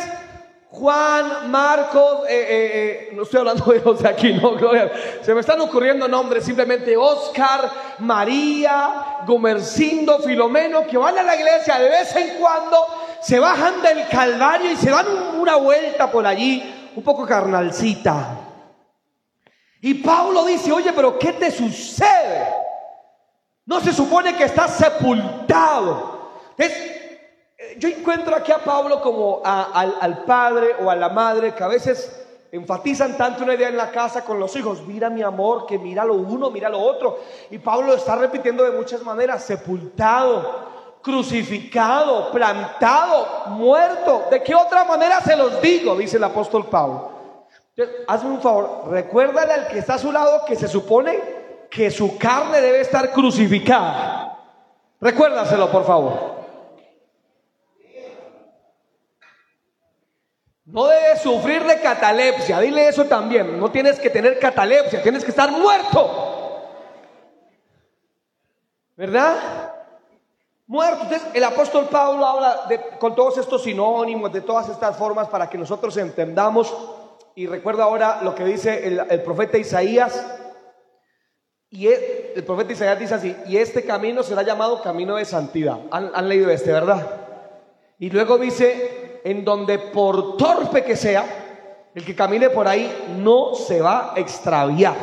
Juan, 0.69 1.49
Marcos, 1.49 2.27
eh, 2.27 2.33
eh, 2.33 3.09
eh, 3.09 3.09
no 3.13 3.23
estoy 3.23 3.39
hablando 3.39 3.65
de 3.65 3.79
los 3.79 4.03
de 4.03 4.09
aquí, 4.09 4.33
no, 4.33 4.57
se 5.21 5.33
me 5.33 5.39
están 5.39 5.59
ocurriendo 5.61 6.07
nombres, 6.07 6.43
simplemente 6.43 6.95
Oscar, 6.95 7.71
María, 7.99 9.23
Gomercindo, 9.25 10.19
Filomeno, 10.19 10.85
que 10.85 10.97
van 10.97 11.17
a 11.17 11.23
la 11.23 11.35
iglesia 11.35 11.79
de 11.79 11.89
vez 11.89 12.15
en 12.15 12.37
cuando, 12.37 12.77
se 13.21 13.39
bajan 13.39 13.81
del 13.81 14.07
Calvario 14.07 14.71
y 14.71 14.75
se 14.75 14.91
dan 14.91 15.07
una 15.39 15.55
vuelta 15.55 16.11
por 16.11 16.27
allí, 16.27 16.91
un 16.95 17.03
poco 17.03 17.25
carnalcita. 17.25 18.37
Y 19.81 19.95
Pablo 19.95 20.45
dice, 20.45 20.71
oye, 20.71 20.91
pero 20.93 21.17
¿qué 21.17 21.33
te 21.33 21.49
sucede? 21.49 22.53
No 23.65 23.79
se 23.79 23.93
supone 23.93 24.35
que 24.35 24.43
estás 24.43 24.75
sepultado. 24.75 26.17
Yo 27.79 27.89
encuentro 27.89 28.35
aquí 28.35 28.51
a 28.51 28.59
Pablo 28.59 29.01
como 29.01 29.41
al, 29.43 30.23
padre 30.25 30.75
o 30.79 30.89
a 30.89 30.95
la 30.95 31.09
madre 31.09 31.55
que 31.55 31.63
a 31.63 31.67
veces 31.67 32.23
enfatizan 32.51 33.17
tanto 33.17 33.43
una 33.43 33.55
idea 33.55 33.69
en 33.69 33.77
la 33.77 33.89
casa 33.89 34.23
con 34.23 34.39
los 34.39 34.55
hijos. 34.55 34.85
Mira 34.85 35.09
mi 35.09 35.23
amor, 35.23 35.65
que 35.65 35.79
mira 35.79 36.05
lo 36.05 36.13
uno, 36.13 36.51
mira 36.51 36.69
lo 36.69 36.79
otro. 36.79 37.19
Y 37.49 37.57
Pablo 37.57 37.87
lo 37.87 37.95
está 37.95 38.15
repitiendo 38.15 38.63
de 38.63 38.77
muchas 38.77 39.01
maneras. 39.01 39.43
Sepultado, 39.43 40.99
crucificado, 41.01 42.31
plantado, 42.31 43.47
muerto. 43.47 44.25
¿De 44.29 44.43
qué 44.43 44.53
otra 44.53 44.83
manera 44.83 45.19
se 45.21 45.35
los 45.35 45.59
digo? 45.59 45.95
Dice 45.95 46.17
el 46.17 46.23
apóstol 46.23 46.67
Pablo. 46.67 47.11
hazme 48.07 48.29
un 48.29 48.41
favor, 48.41 48.89
recuérdale 48.89 49.53
al 49.53 49.67
que 49.67 49.79
está 49.79 49.95
a 49.95 49.99
su 49.99 50.11
lado 50.11 50.45
que 50.45 50.55
se 50.55 50.67
supone 50.67 51.37
que 51.71 51.89
su 51.89 52.19
carne 52.19 52.61
debe 52.61 52.81
estar 52.81 53.11
crucificada. 53.11 54.37
Recuérdaselo, 55.01 55.71
por 55.71 55.85
favor. 55.85 56.36
No 60.67 60.85
debes 60.85 61.21
sufrir 61.21 61.63
de 61.63 61.79
catalepsia, 61.79 62.59
dile 62.59 62.89
eso 62.89 63.05
también. 63.05 63.57
No 63.57 63.71
tienes 63.71 63.97
que 63.99 64.09
tener 64.09 64.37
catalepsia, 64.37 65.01
tienes 65.01 65.23
que 65.23 65.29
estar 65.29 65.49
muerto. 65.49 66.61
¿Verdad? 68.97 69.71
Muerto. 70.65 71.03
Entonces, 71.03 71.29
el 71.33 71.43
apóstol 71.45 71.87
Pablo 71.89 72.25
habla 72.25 72.67
con 72.99 73.15
todos 73.15 73.37
estos 73.37 73.63
sinónimos, 73.63 74.33
de 74.33 74.41
todas 74.41 74.67
estas 74.67 74.97
formas 74.97 75.29
para 75.29 75.49
que 75.49 75.57
nosotros 75.57 75.95
entendamos. 75.95 76.75
Y 77.33 77.47
recuerda 77.47 77.85
ahora 77.85 78.19
lo 78.21 78.35
que 78.35 78.43
dice 78.43 78.87
el, 78.87 79.23
profeta 79.23 79.57
Isaías. 79.57 80.21
Y 81.69 81.87
el, 81.87 82.33
el, 82.35 82.43
profeta 82.43 82.73
Isaías 82.73 82.99
dice 82.99 83.13
así, 83.13 83.37
y 83.45 83.55
este 83.55 83.85
camino 83.85 84.21
será 84.21 84.41
llamado 84.41 84.81
camino 84.81 85.15
de 85.15 85.23
santidad. 85.23 85.79
Han 85.91 86.27
leído 86.27 86.49
este, 86.49 86.73
¿verdad? 86.73 87.07
Y 87.99 88.09
luego 88.09 88.37
dice, 88.37 88.96
en 89.27 89.43
donde 89.43 89.77
por 89.77 90.37
torpe 90.37 90.85
que 90.85 90.95
sea, 90.95 91.89
el 91.93 92.05
que 92.05 92.15
camine 92.15 92.49
por 92.49 92.65
ahí 92.65 93.09
no 93.17 93.55
se 93.55 93.81
va 93.81 94.13
a 94.13 94.19
extraviar. 94.21 94.95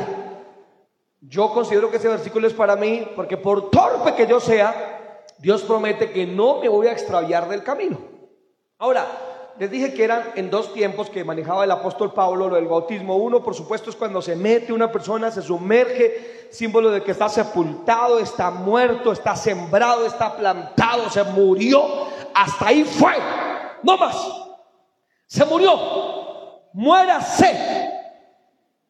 Yo 1.21 1.51
considero 1.53 1.91
que 1.91 1.99
ese 1.99 2.09
versículo 2.09 2.47
es 2.47 2.55
para 2.55 2.75
mí 2.75 3.07
porque 3.15 3.37
por 3.37 3.69
torpe 3.69 4.15
que 4.15 4.27
yo 4.27 4.41
sea, 4.41 5.21
Dios 5.37 5.61
promete 5.65 6.11
que 6.11 6.25
no 6.27 6.59
me 6.59 6.71
voy 6.71 6.87
a 6.87 6.93
extraviar 6.93 7.51
del 7.51 7.63
camino. 7.63 7.99
Ahora, 8.79 9.07
les 9.59 9.71
dije 9.71 9.93
que 9.93 10.05
eran 10.05 10.33
en 10.37 10.49
dos 10.49 10.73
tiempos 10.73 11.11
que 11.11 11.23
manejaba 11.23 11.65
el 11.65 11.71
apóstol 11.71 12.15
Pablo 12.15 12.49
lo 12.49 12.55
del 12.55 12.67
bautismo. 12.67 13.17
Uno, 13.17 13.45
por 13.45 13.55
supuesto, 13.55 13.91
es 13.91 13.97
cuando 13.97 14.23
se 14.23 14.37
mete 14.37 14.73
una 14.73 14.91
persona, 14.91 15.31
se 15.31 15.43
sumerge, 15.43 16.49
símbolo 16.51 16.91
de 16.91 17.03
que 17.03 17.11
está 17.11 17.29
sepultado, 17.29 18.19
está 18.21 18.51
muerto, 18.51 19.13
está 19.13 19.37
sembrado, 19.37 20.07
está 20.07 20.35
plantado, 20.35 21.11
se 21.11 21.23
murió. 21.25 21.85
Hasta 22.33 22.69
ahí 22.69 22.85
fue. 22.85 23.13
No 23.85 23.99
más. 23.99 24.17
Se 25.27 25.45
murió. 25.45 25.79
Muérase. 26.73 27.93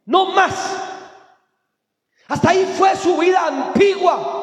No 0.06 0.26
más. 0.26 0.54
Hasta 2.28 2.50
ahí 2.50 2.64
fue 2.78 2.96
su 2.96 3.16
vida 3.18 3.46
antigua. 3.46 4.40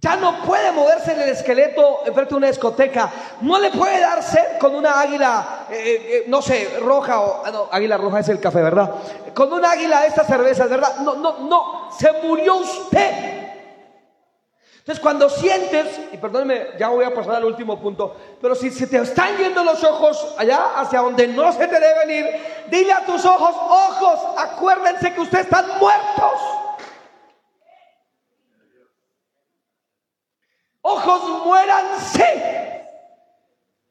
Ya 0.00 0.16
no 0.16 0.42
puede 0.42 0.72
moverse 0.72 1.12
en 1.12 1.20
el 1.20 1.28
esqueleto 1.28 2.00
enfrente 2.04 2.30
de 2.30 2.36
una 2.36 2.46
discoteca. 2.48 3.08
No 3.42 3.60
le 3.60 3.70
puede 3.70 4.00
dar 4.00 4.20
sed 4.20 4.58
con 4.58 4.74
una 4.74 5.00
águila, 5.00 5.66
eh, 5.70 5.76
eh, 5.76 6.24
no 6.26 6.42
sé, 6.42 6.76
roja 6.80 7.20
o... 7.20 7.42
Ah, 7.46 7.50
no, 7.52 7.68
águila 7.70 7.96
roja 7.98 8.18
es 8.18 8.28
el 8.28 8.40
café, 8.40 8.62
¿verdad? 8.62 8.90
Con 9.32 9.52
una 9.52 9.70
águila 9.70 10.04
estas 10.04 10.26
cervezas, 10.26 10.68
¿verdad? 10.68 10.96
No, 11.02 11.14
no, 11.14 11.38
no. 11.38 11.88
Se 11.96 12.10
murió 12.24 12.56
usted. 12.56 13.41
Entonces 14.82 15.00
cuando 15.00 15.30
sientes, 15.30 16.00
y 16.10 16.16
perdóneme, 16.16 16.70
ya 16.76 16.88
voy 16.88 17.04
a 17.04 17.14
pasar 17.14 17.36
al 17.36 17.44
último 17.44 17.80
punto, 17.80 18.16
pero 18.40 18.56
si 18.56 18.68
se 18.68 18.88
te 18.88 18.96
están 18.96 19.36
yendo 19.36 19.62
los 19.62 19.84
ojos 19.84 20.34
allá 20.36 20.72
hacia 20.74 21.02
donde 21.02 21.28
no 21.28 21.52
se 21.52 21.68
te 21.68 21.78
deben 21.78 22.10
ir, 22.10 22.26
dile 22.68 22.92
a 22.92 23.06
tus 23.06 23.24
ojos, 23.24 23.54
ojos, 23.54 24.18
acuérdense 24.36 25.14
que 25.14 25.20
ustedes 25.20 25.44
están 25.44 25.78
muertos. 25.78 26.40
Ojos, 30.80 31.46
muéranse. 31.46 32.88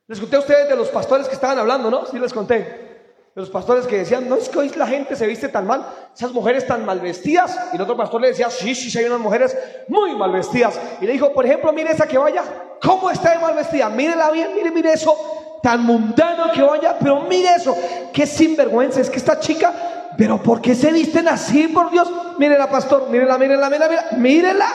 Les 0.07 0.19
conté 0.19 0.35
a 0.35 0.39
ustedes 0.39 0.67
de 0.67 0.75
los 0.75 0.89
pastores 0.89 1.25
que 1.29 1.35
estaban 1.35 1.57
hablando, 1.57 1.89
¿no? 1.89 2.05
Sí 2.05 2.19
les 2.19 2.33
conté. 2.33 2.90
Los 3.33 3.49
pastores 3.49 3.87
que 3.87 3.99
decían, 3.99 4.27
no 4.27 4.35
es 4.35 4.49
que 4.49 4.59
hoy 4.59 4.69
la 4.75 4.85
gente 4.85 5.15
se 5.15 5.25
viste 5.25 5.47
tan 5.47 5.65
mal, 5.65 5.85
esas 6.13 6.33
mujeres 6.33 6.67
tan 6.67 6.83
mal 6.83 6.99
vestidas. 6.99 7.57
Y 7.71 7.77
el 7.77 7.81
otro 7.81 7.95
pastor 7.95 8.19
le 8.19 8.27
decía, 8.27 8.49
sí, 8.49 8.75
sí, 8.75 8.91
sí, 8.91 8.97
hay 8.97 9.05
unas 9.05 9.21
mujeres 9.21 9.57
muy 9.87 10.13
mal 10.15 10.33
vestidas. 10.33 10.77
Y 10.99 11.05
le 11.05 11.13
dijo, 11.13 11.31
por 11.31 11.45
ejemplo, 11.45 11.71
mire 11.71 11.91
esa 11.91 12.05
que 12.05 12.17
vaya, 12.17 12.43
¿cómo 12.81 13.09
está 13.09 13.31
de 13.31 13.39
mal 13.39 13.55
vestida? 13.55 13.87
Mírela 13.89 14.31
bien, 14.31 14.53
mire, 14.53 14.69
mire 14.71 14.91
eso, 14.91 15.59
tan 15.63 15.81
mundano 15.85 16.51
que 16.51 16.61
vaya, 16.61 16.97
pero 16.99 17.21
mire 17.21 17.55
eso, 17.55 17.73
qué 18.11 18.25
sinvergüenza, 18.25 18.99
es 18.99 19.09
que 19.09 19.17
esta 19.17 19.39
chica, 19.39 19.73
pero 20.17 20.43
¿por 20.43 20.59
qué 20.59 20.75
se 20.75 20.91
visten 20.91 21.29
así, 21.29 21.69
por 21.69 21.89
Dios? 21.89 22.11
Mírela, 22.37 22.69
pastor, 22.69 23.09
mírela, 23.09 23.37
mírela, 23.37 23.69
mírela, 23.69 23.87
mírela, 23.87 24.17
mírela. 24.17 24.67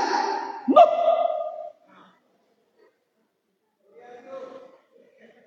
No, 0.66 0.80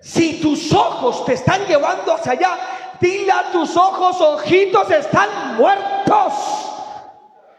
Si 0.00 0.40
tus 0.40 0.72
ojos 0.72 1.26
te 1.26 1.34
están 1.34 1.66
llevando 1.66 2.14
hacia 2.14 2.32
allá, 2.32 2.58
dile 3.00 3.32
a 3.32 3.50
tus 3.50 3.76
ojos, 3.76 4.20
ojitos, 4.20 4.90
están 4.90 5.56
muertos. 5.56 6.32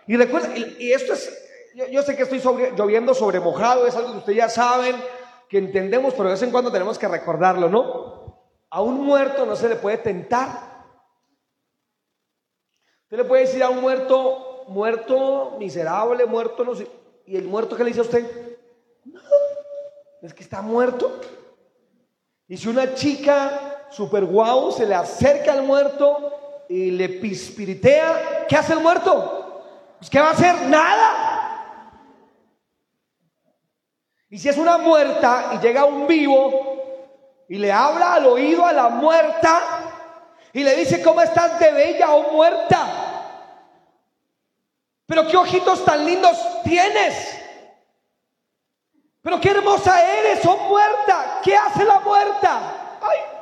Y 0.07 0.15
recuerda, 0.17 0.55
y, 0.55 0.91
esto 0.91 1.13
es, 1.13 1.31
yo, 1.91 2.01
sé 2.03 2.15
que 2.15 2.23
estoy 2.23 2.39
lloviendo 2.75 3.13
sobre 3.13 3.39
mojado, 3.39 3.87
es 3.87 3.95
algo 3.95 4.11
que 4.11 4.17
ustedes 4.19 4.37
ya 4.37 4.49
saben, 4.49 4.95
que 5.49 5.57
entendemos, 5.57 6.13
pero 6.13 6.25
de 6.25 6.35
vez 6.35 6.41
en 6.43 6.51
cuando 6.51 6.71
tenemos 6.71 6.97
que 6.97 7.07
recordarlo, 7.07 7.69
¿no? 7.69 8.21
A 8.69 8.81
un 8.81 9.01
muerto 9.01 9.45
no 9.45 9.55
se 9.55 9.69
le 9.69 9.75
puede 9.75 9.97
tentar. 9.97 10.71
Usted 13.03 13.17
le 13.17 13.25
puede 13.25 13.41
decir 13.43 13.61
a 13.61 13.69
un 13.69 13.81
muerto, 13.81 14.65
muerto, 14.67 15.57
miserable, 15.59 16.25
muerto, 16.25 16.63
no 16.63 16.75
sé. 16.75 16.87
¿Y 17.25 17.35
el 17.35 17.45
muerto 17.45 17.75
qué 17.75 17.83
le 17.83 17.89
dice 17.89 17.99
a 17.99 18.03
usted? 18.03 18.57
No, 19.05 19.19
es 20.21 20.33
que 20.33 20.43
está 20.43 20.61
muerto. 20.61 21.19
Y 22.47 22.57
si 22.57 22.67
una 22.67 22.93
chica 22.93 23.70
super 23.91 24.25
guau 24.25 24.71
se 24.71 24.85
le 24.85 24.95
acerca 24.95 25.53
al 25.53 25.63
muerto 25.63 26.65
y 26.69 26.91
le 26.91 27.09
pispiritea, 27.09 28.45
¿qué 28.47 28.55
hace 28.55 28.73
el 28.73 28.79
muerto? 28.79 29.63
Pues 29.99 30.09
¿qué 30.09 30.19
va 30.19 30.29
a 30.29 30.31
hacer? 30.31 30.55
Nada. 30.63 31.31
Y 34.29 34.37
si 34.37 34.47
es 34.47 34.57
una 34.57 34.77
muerta 34.77 35.51
y 35.53 35.59
llega 35.59 35.83
un 35.83 36.07
vivo 36.07 37.43
y 37.49 37.57
le 37.57 37.71
habla 37.71 38.13
al 38.13 38.25
oído 38.27 38.65
a 38.65 38.71
la 38.71 38.87
muerta 38.87 39.61
y 40.53 40.63
le 40.63 40.75
dice, 40.77 41.01
¿cómo 41.01 41.21
estás 41.21 41.59
de 41.59 41.71
bella 41.71 42.11
o 42.11 42.31
muerta? 42.31 42.87
Pero 45.05 45.27
qué 45.27 45.35
ojitos 45.35 45.83
tan 45.83 46.05
lindos 46.05 46.37
tienes. 46.63 47.37
Pero 49.21 49.39
qué 49.41 49.49
hermosa 49.49 50.01
eres, 50.19 50.45
oh 50.45 50.57
muerta. 50.69 51.41
¿Qué 51.43 51.53
hace 51.53 51.83
la 51.83 51.99
muerta? 51.99 52.61
Ay. 53.01 53.40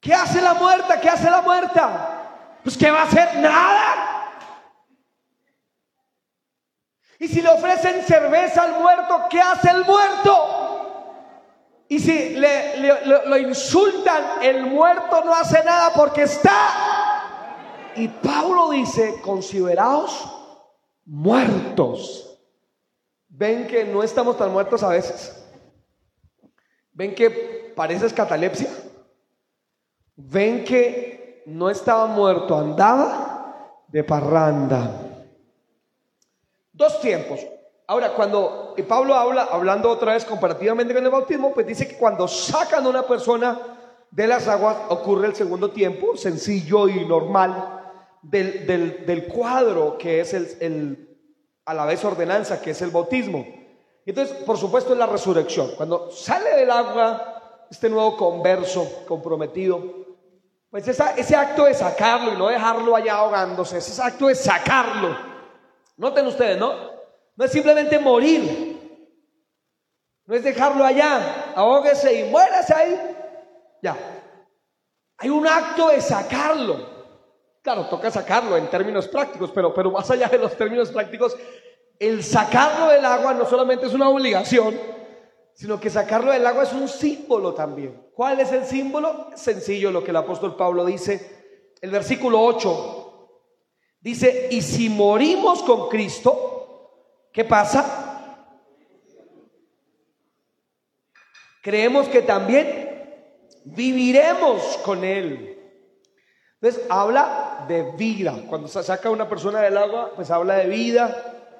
¿Qué 0.00 0.14
hace 0.14 0.40
la 0.40 0.54
muerta? 0.54 1.00
¿Qué 1.00 1.08
hace 1.08 1.30
la 1.30 1.42
muerta? 1.42 2.58
Pues 2.62 2.76
que 2.76 2.90
va 2.90 3.02
a 3.02 3.04
hacer 3.04 3.36
nada. 3.36 4.10
Y 7.18 7.28
si 7.28 7.42
le 7.42 7.50
ofrecen 7.50 8.02
cerveza 8.02 8.62
al 8.62 8.80
muerto, 8.80 9.26
¿qué 9.28 9.40
hace 9.40 9.70
el 9.70 9.84
muerto? 9.84 10.60
Y 11.88 11.98
si 11.98 12.30
le, 12.30 12.76
lo 13.02 13.36
insultan, 13.36 14.42
el 14.42 14.64
muerto 14.64 15.22
no 15.24 15.34
hace 15.34 15.62
nada 15.64 15.92
porque 15.92 16.22
está. 16.22 17.30
Y 17.96 18.08
Pablo 18.08 18.70
dice, 18.70 19.20
consideraos 19.20 20.32
muertos 21.04 22.30
ven 23.40 23.66
que 23.66 23.84
no 23.84 24.02
estamos 24.02 24.36
tan 24.36 24.52
muertos 24.52 24.82
a 24.82 24.88
veces. 24.88 25.36
Ven 26.92 27.14
que 27.14 27.72
pareces 27.74 28.12
catalepsia. 28.12 28.68
Ven 30.30 30.64
que 30.64 31.42
no 31.46 31.68
estaba 31.68 32.06
muerto, 32.06 32.56
andaba 32.56 33.82
de 33.88 34.04
parranda. 34.04 35.24
Dos 36.72 37.00
tiempos. 37.00 37.40
Ahora, 37.88 38.12
cuando 38.12 38.76
Pablo 38.86 39.16
habla, 39.16 39.48
hablando 39.50 39.90
otra 39.90 40.12
vez 40.12 40.24
comparativamente 40.24 40.94
con 40.94 41.04
el 41.04 41.10
bautismo, 41.10 41.52
pues 41.52 41.66
dice 41.66 41.88
que 41.88 41.96
cuando 41.96 42.28
sacan 42.28 42.86
a 42.86 42.88
una 42.88 43.02
persona 43.02 43.58
de 44.08 44.26
las 44.28 44.46
aguas 44.46 44.76
ocurre 44.90 45.26
el 45.26 45.34
segundo 45.34 45.72
tiempo, 45.72 46.16
sencillo 46.16 46.88
y 46.88 47.04
normal, 47.04 47.80
del, 48.22 49.26
cuadro 49.32 49.98
que 49.98 50.20
es 50.20 50.32
el 50.32 51.10
a 51.64 51.74
la 51.74 51.86
vez 51.86 52.04
ordenanza, 52.04 52.60
que 52.60 52.70
es 52.70 52.82
el 52.82 52.90
bautismo. 52.90 53.46
Entonces, 54.06 54.36
por 54.44 54.56
supuesto, 54.56 54.92
es 54.92 54.98
la 54.98 55.06
resurrección. 55.06 55.72
Cuando 55.76 56.10
sale 56.10 56.54
del 56.56 56.70
agua 56.70 57.66
este 57.70 57.88
nuevo 57.88 58.16
converso 58.16 59.04
comprometido, 59.06 59.99
pues 60.70 60.86
ese 60.86 61.36
acto 61.36 61.64
de 61.64 61.74
sacarlo 61.74 62.32
y 62.32 62.36
no 62.36 62.48
dejarlo 62.48 62.94
allá 62.94 63.14
ahogándose, 63.14 63.78
ese 63.78 64.00
acto 64.00 64.28
de 64.28 64.36
sacarlo. 64.36 65.16
Noten 65.96 66.26
ustedes, 66.26 66.58
¿no? 66.58 66.72
No 67.34 67.44
es 67.44 67.50
simplemente 67.50 67.98
morir. 67.98 68.78
No 70.26 70.36
es 70.36 70.44
dejarlo 70.44 70.84
allá, 70.84 71.52
ahóguese 71.56 72.20
y 72.20 72.30
muérase 72.30 72.72
ahí. 72.72 73.16
Ya. 73.82 73.96
Hay 75.18 75.28
un 75.28 75.46
acto 75.46 75.88
de 75.88 76.00
sacarlo. 76.00 77.00
Claro, 77.62 77.86
toca 77.86 78.10
sacarlo 78.10 78.56
en 78.56 78.70
términos 78.70 79.08
prácticos, 79.08 79.50
pero, 79.52 79.74
pero 79.74 79.90
más 79.90 80.08
allá 80.10 80.28
de 80.28 80.38
los 80.38 80.56
términos 80.56 80.92
prácticos, 80.92 81.36
el 81.98 82.22
sacarlo 82.22 82.88
del 82.88 83.04
agua 83.04 83.34
no 83.34 83.44
solamente 83.44 83.86
es 83.86 83.92
una 83.92 84.08
obligación, 84.08 84.78
sino 85.60 85.78
que 85.78 85.90
sacarlo 85.90 86.32
del 86.32 86.46
agua 86.46 86.62
es 86.62 86.72
un 86.72 86.88
símbolo 86.88 87.52
también. 87.52 88.08
¿Cuál 88.14 88.40
es 88.40 88.50
el 88.50 88.64
símbolo? 88.64 89.28
Sencillo 89.34 89.90
lo 89.90 90.02
que 90.02 90.10
el 90.10 90.16
apóstol 90.16 90.56
Pablo 90.56 90.86
dice. 90.86 91.74
El 91.82 91.90
versículo 91.90 92.42
8 92.42 93.28
dice, 94.00 94.48
y 94.50 94.62
si 94.62 94.88
morimos 94.88 95.62
con 95.62 95.90
Cristo, 95.90 97.28
¿qué 97.30 97.44
pasa? 97.44 98.56
Creemos 101.60 102.08
que 102.08 102.22
también 102.22 103.36
viviremos 103.66 104.78
con 104.78 105.04
Él. 105.04 105.58
Entonces 106.54 106.86
habla 106.88 107.66
de 107.68 107.82
vida. 107.98 108.34
Cuando 108.48 108.66
se 108.66 108.82
saca 108.82 109.10
una 109.10 109.28
persona 109.28 109.60
del 109.60 109.76
agua, 109.76 110.12
pues 110.16 110.30
habla 110.30 110.54
de 110.54 110.68
vida, 110.68 111.52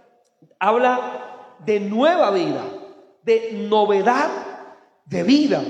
habla 0.58 1.56
de 1.58 1.80
nueva 1.80 2.30
vida, 2.30 2.64
de 3.30 3.52
novedad 3.52 4.28
de 5.04 5.22
vida. 5.22 5.62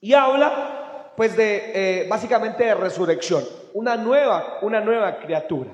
Y 0.00 0.14
habla, 0.14 1.12
pues, 1.14 1.36
de 1.36 1.72
eh, 1.74 2.08
básicamente 2.08 2.64
de 2.64 2.74
resurrección, 2.74 3.44
una 3.74 3.96
nueva, 3.96 4.58
una 4.62 4.80
nueva 4.80 5.18
criatura. 5.18 5.70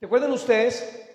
¿Recuerden 0.00 0.32
ustedes? 0.32 1.08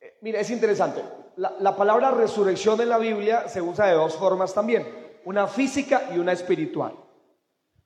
Eh, 0.00 0.18
mira, 0.20 0.40
es 0.40 0.50
interesante. 0.50 1.00
La, 1.36 1.54
la 1.60 1.76
palabra 1.76 2.10
resurrección 2.10 2.80
en 2.80 2.88
la 2.88 2.98
Biblia 2.98 3.48
se 3.48 3.62
usa 3.62 3.86
de 3.86 3.94
dos 3.94 4.16
formas 4.16 4.52
también, 4.52 4.84
una 5.24 5.46
física 5.46 6.10
y 6.12 6.18
una 6.18 6.32
espiritual. 6.32 6.94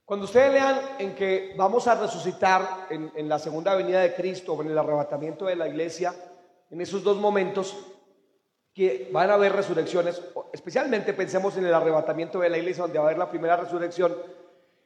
Cuando 0.06 0.24
ustedes 0.24 0.52
lean 0.52 0.80
en 0.98 1.14
que 1.14 1.54
vamos 1.58 1.86
a 1.88 1.94
resucitar 1.96 2.86
en, 2.88 3.12
en, 3.16 3.28
la 3.28 3.38
segunda 3.38 3.74
venida 3.74 4.00
de 4.00 4.14
Cristo 4.14 4.54
o 4.54 4.62
en 4.62 4.70
el 4.70 4.78
arrebatamiento 4.78 5.44
de 5.44 5.56
la 5.56 5.68
iglesia, 5.68 6.14
en 6.70 6.80
esos 6.80 7.02
dos 7.02 7.18
momentos, 7.18 7.95
que 8.76 9.08
van 9.10 9.30
a 9.30 9.34
haber 9.34 9.54
resurrecciones, 9.54 10.20
especialmente 10.52 11.14
pensemos 11.14 11.56
en 11.56 11.64
el 11.64 11.72
arrebatamiento 11.72 12.40
de 12.40 12.50
la 12.50 12.58
iglesia, 12.58 12.82
donde 12.82 12.98
va 12.98 13.04
a 13.04 13.08
haber 13.08 13.18
la 13.18 13.30
primera 13.30 13.56
resurrección. 13.56 14.14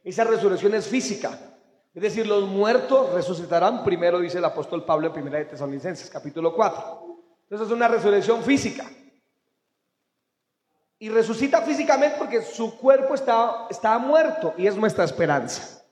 Esa 0.05 0.23
resurrección 0.23 0.75
es 0.75 0.87
física. 0.87 1.37
Es 1.93 2.01
decir, 2.01 2.25
los 2.25 2.45
muertos 2.45 3.13
resucitarán 3.13 3.83
primero, 3.83 4.21
dice 4.21 4.39
el 4.39 4.45
apóstol 4.45 4.85
Pablo 4.85 5.09
en 5.09 5.13
Primera 5.13 5.39
de 5.39 5.47
Tesalonicenses, 5.47 6.09
capítulo 6.09 6.55
4. 6.55 7.19
Entonces 7.43 7.67
es 7.67 7.73
una 7.73 7.89
resurrección 7.89 8.45
física. 8.45 8.89
Y 11.01 11.09
resucita 11.09 11.61
físicamente 11.63 12.15
porque 12.17 12.43
su 12.43 12.79
cuerpo 12.79 13.15
está, 13.15 13.67
está 13.71 13.99
muerto 13.99 14.55
y 14.57 14.69
es 14.69 14.77
nuestra 14.77 15.03
esperanza. 15.03 15.83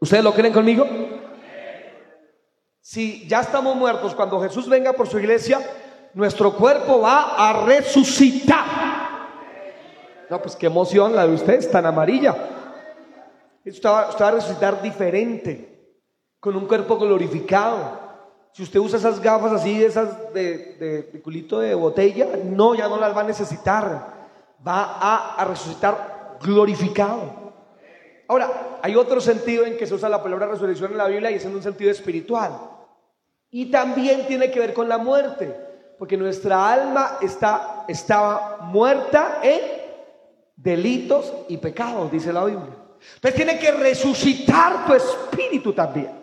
¿Ustedes 0.00 0.24
lo 0.24 0.34
creen 0.34 0.52
conmigo? 0.52 0.84
Si 2.80 3.28
ya 3.28 3.42
estamos 3.42 3.76
muertos, 3.76 4.16
cuando 4.16 4.40
Jesús 4.40 4.68
venga 4.68 4.94
por 4.94 5.06
su 5.06 5.20
iglesia, 5.20 5.60
nuestro 6.14 6.52
cuerpo 6.52 7.00
va 7.00 7.34
a 7.36 7.64
resucitar. 7.64 8.64
No, 10.30 10.42
pues 10.42 10.56
qué 10.56 10.66
emoción 10.66 11.14
la 11.14 11.26
de 11.26 11.34
ustedes, 11.34 11.70
tan 11.70 11.86
amarilla. 11.86 12.36
Usted 13.64 13.88
va, 13.88 14.08
a 14.08 14.30
resucitar 14.30 14.80
diferente, 14.82 15.96
con 16.40 16.56
un 16.56 16.66
cuerpo 16.66 16.98
glorificado. 16.98 18.08
Si 18.52 18.62
usted 18.62 18.80
usa 18.80 18.98
esas 18.98 19.20
gafas 19.20 19.52
así, 19.52 19.82
esas 19.82 20.32
de, 20.32 21.08
de, 21.12 21.22
culito 21.22 21.60
de 21.60 21.74
botella, 21.74 22.28
no, 22.44 22.74
ya 22.74 22.88
no 22.88 22.98
las 22.98 23.16
va 23.16 23.20
a 23.20 23.24
necesitar. 23.24 24.18
Va 24.66 24.82
a, 25.00 25.34
a 25.36 25.44
resucitar 25.44 26.38
glorificado. 26.42 27.48
Ahora, 28.26 28.78
hay 28.82 28.96
otro 28.96 29.20
sentido 29.20 29.64
en 29.64 29.76
que 29.76 29.86
se 29.86 29.94
usa 29.94 30.08
la 30.08 30.22
palabra 30.22 30.46
resurrección 30.46 30.92
en 30.92 30.98
la 30.98 31.06
Biblia 31.06 31.30
y 31.30 31.34
es 31.34 31.44
en 31.44 31.54
un 31.54 31.62
sentido 31.62 31.90
espiritual. 31.90 32.58
Y 33.50 33.70
también 33.70 34.26
tiene 34.26 34.50
que 34.50 34.60
ver 34.60 34.74
con 34.74 34.88
la 34.88 34.98
muerte 34.98 35.67
porque 35.98 36.16
nuestra 36.16 36.72
alma 36.72 37.18
está, 37.20 37.84
estaba 37.88 38.58
muerta 38.62 39.40
en 39.42 39.60
delitos 40.54 41.32
y 41.48 41.56
pecados, 41.56 42.10
dice 42.10 42.32
la 42.32 42.44
Biblia. 42.44 42.76
Entonces 43.14 43.34
tiene 43.34 43.58
que 43.58 43.72
resucitar 43.72 44.86
tu 44.86 44.94
espíritu 44.94 45.72
también. 45.72 46.18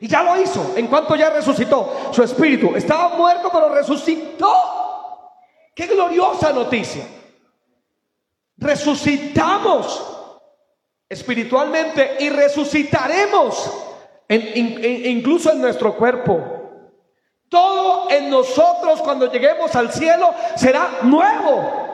Y 0.00 0.08
ya 0.08 0.22
lo 0.22 0.40
hizo. 0.40 0.74
En 0.76 0.86
cuanto 0.88 1.16
ya 1.16 1.30
resucitó 1.30 2.10
su 2.12 2.22
espíritu. 2.22 2.74
Estaba 2.76 3.16
muerto, 3.16 3.48
pero 3.52 3.74
resucitó. 3.74 4.52
Qué 5.74 5.86
gloriosa 5.86 6.52
noticia. 6.52 7.06
Resucitamos 8.56 10.14
espiritualmente 11.08 12.16
y 12.20 12.28
resucitaremos 12.28 13.70
incluso 14.28 15.52
en 15.52 15.60
nuestro 15.60 15.96
cuerpo. 15.96 16.53
Todo 17.54 18.10
en 18.10 18.30
nosotros 18.30 19.00
cuando 19.00 19.30
lleguemos 19.30 19.72
al 19.76 19.92
cielo 19.92 20.34
será 20.56 20.88
nuevo. 21.02 21.84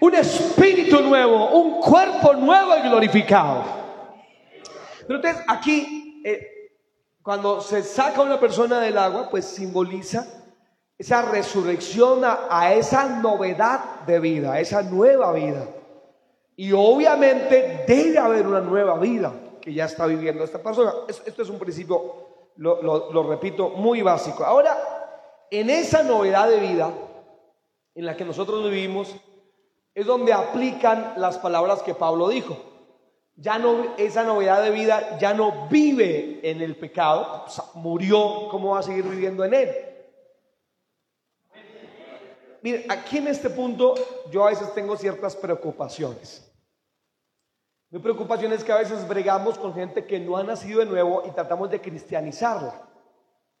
Un 0.00 0.14
espíritu 0.14 1.02
nuevo, 1.02 1.50
un 1.50 1.78
cuerpo 1.82 2.32
nuevo 2.32 2.74
y 2.78 2.88
glorificado. 2.88 3.64
Pero 5.06 5.16
entonces 5.16 5.44
aquí, 5.46 6.22
eh, 6.24 6.70
cuando 7.22 7.60
se 7.60 7.82
saca 7.82 8.22
una 8.22 8.40
persona 8.40 8.80
del 8.80 8.96
agua, 8.96 9.28
pues 9.28 9.44
simboliza 9.44 10.26
esa 10.96 11.20
resurrección 11.20 12.22
a, 12.24 12.72
esa 12.72 13.04
novedad 13.20 14.00
de 14.06 14.20
vida, 14.20 14.54
a 14.54 14.60
esa 14.60 14.80
nueva 14.80 15.34
vida. 15.34 15.66
Y 16.56 16.72
obviamente 16.72 17.84
debe 17.86 18.16
haber 18.16 18.46
una 18.46 18.60
nueva 18.60 18.98
vida 18.98 19.34
que 19.60 19.74
ya 19.74 19.84
está 19.84 20.06
viviendo 20.06 20.44
esta 20.44 20.62
persona. 20.62 20.94
Esto 21.06 21.42
es 21.42 21.50
un 21.50 21.58
principio 21.58 22.24
lo, 22.56 23.28
repito, 23.28 23.70
muy 23.70 24.02
básico. 24.02 24.44
Ahora, 24.44 24.76
en 25.60 25.70
esa 25.70 26.02
novedad 26.02 26.48
de 26.48 26.60
vida 26.60 26.92
en 27.94 28.06
la 28.06 28.16
que 28.16 28.24
nosotros 28.24 28.64
vivimos, 28.64 29.14
es 29.94 30.06
donde 30.06 30.32
aplican 30.32 31.14
las 31.16 31.38
palabras 31.38 31.82
que 31.82 31.94
Pablo 31.94 32.28
dijo. 32.28 32.56
Ya 33.36 33.58
no, 33.58 33.94
esa 33.96 34.24
novedad 34.24 34.62
de 34.62 34.70
vida 34.70 35.18
ya 35.18 35.34
no 35.34 35.68
vive 35.68 36.40
en 36.42 36.60
el 36.60 36.76
pecado, 36.76 37.44
murió, 37.74 38.48
¿cómo 38.50 38.70
va 38.70 38.80
a 38.80 38.82
seguir 38.82 39.04
viviendo 39.04 39.44
en 39.44 39.54
él? 39.54 39.70
Mire, 42.62 42.86
aquí 42.88 43.18
en 43.18 43.28
este 43.28 43.50
punto 43.50 43.94
yo 44.30 44.46
a 44.46 44.50
veces 44.50 44.72
tengo 44.72 44.96
ciertas 44.96 45.36
preocupaciones. 45.36 46.50
Mi 47.90 47.98
preocupación 47.98 48.52
es 48.52 48.64
que 48.64 48.72
a 48.72 48.78
veces 48.78 49.06
bregamos 49.06 49.58
con 49.58 49.74
gente 49.74 50.06
que 50.06 50.18
no 50.18 50.36
ha 50.36 50.42
nacido 50.42 50.80
de 50.80 50.86
nuevo 50.86 51.22
y 51.26 51.30
tratamos 51.30 51.70
de 51.70 51.80
cristianizarla. 51.80 52.88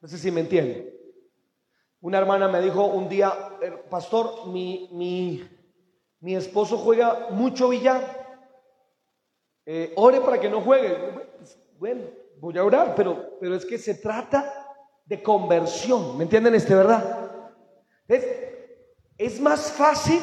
No 0.00 0.08
sé 0.08 0.18
si 0.18 0.30
me 0.30 0.40
entienden. 0.40 1.03
Una 2.04 2.18
hermana 2.18 2.48
me 2.48 2.60
dijo 2.60 2.84
un 2.84 3.08
día, 3.08 3.32
eh, 3.62 3.70
pastor, 3.88 4.48
mi, 4.48 4.90
mi, 4.92 5.42
mi 6.20 6.36
esposo 6.36 6.76
juega 6.76 7.28
mucho 7.30 7.70
billar. 7.70 8.42
Eh, 9.64 9.90
ore 9.96 10.20
para 10.20 10.38
que 10.38 10.50
no 10.50 10.60
juegue. 10.60 10.94
Bueno, 11.78 12.02
voy 12.40 12.58
a 12.58 12.64
orar, 12.64 12.94
pero, 12.94 13.38
pero 13.40 13.54
es 13.54 13.64
que 13.64 13.78
se 13.78 13.94
trata 13.94 14.68
de 15.06 15.22
conversión. 15.22 16.18
¿Me 16.18 16.24
entienden 16.24 16.54
este, 16.54 16.74
verdad? 16.74 17.30
Es, 18.06 18.26
es 19.16 19.40
más 19.40 19.72
fácil, 19.72 20.20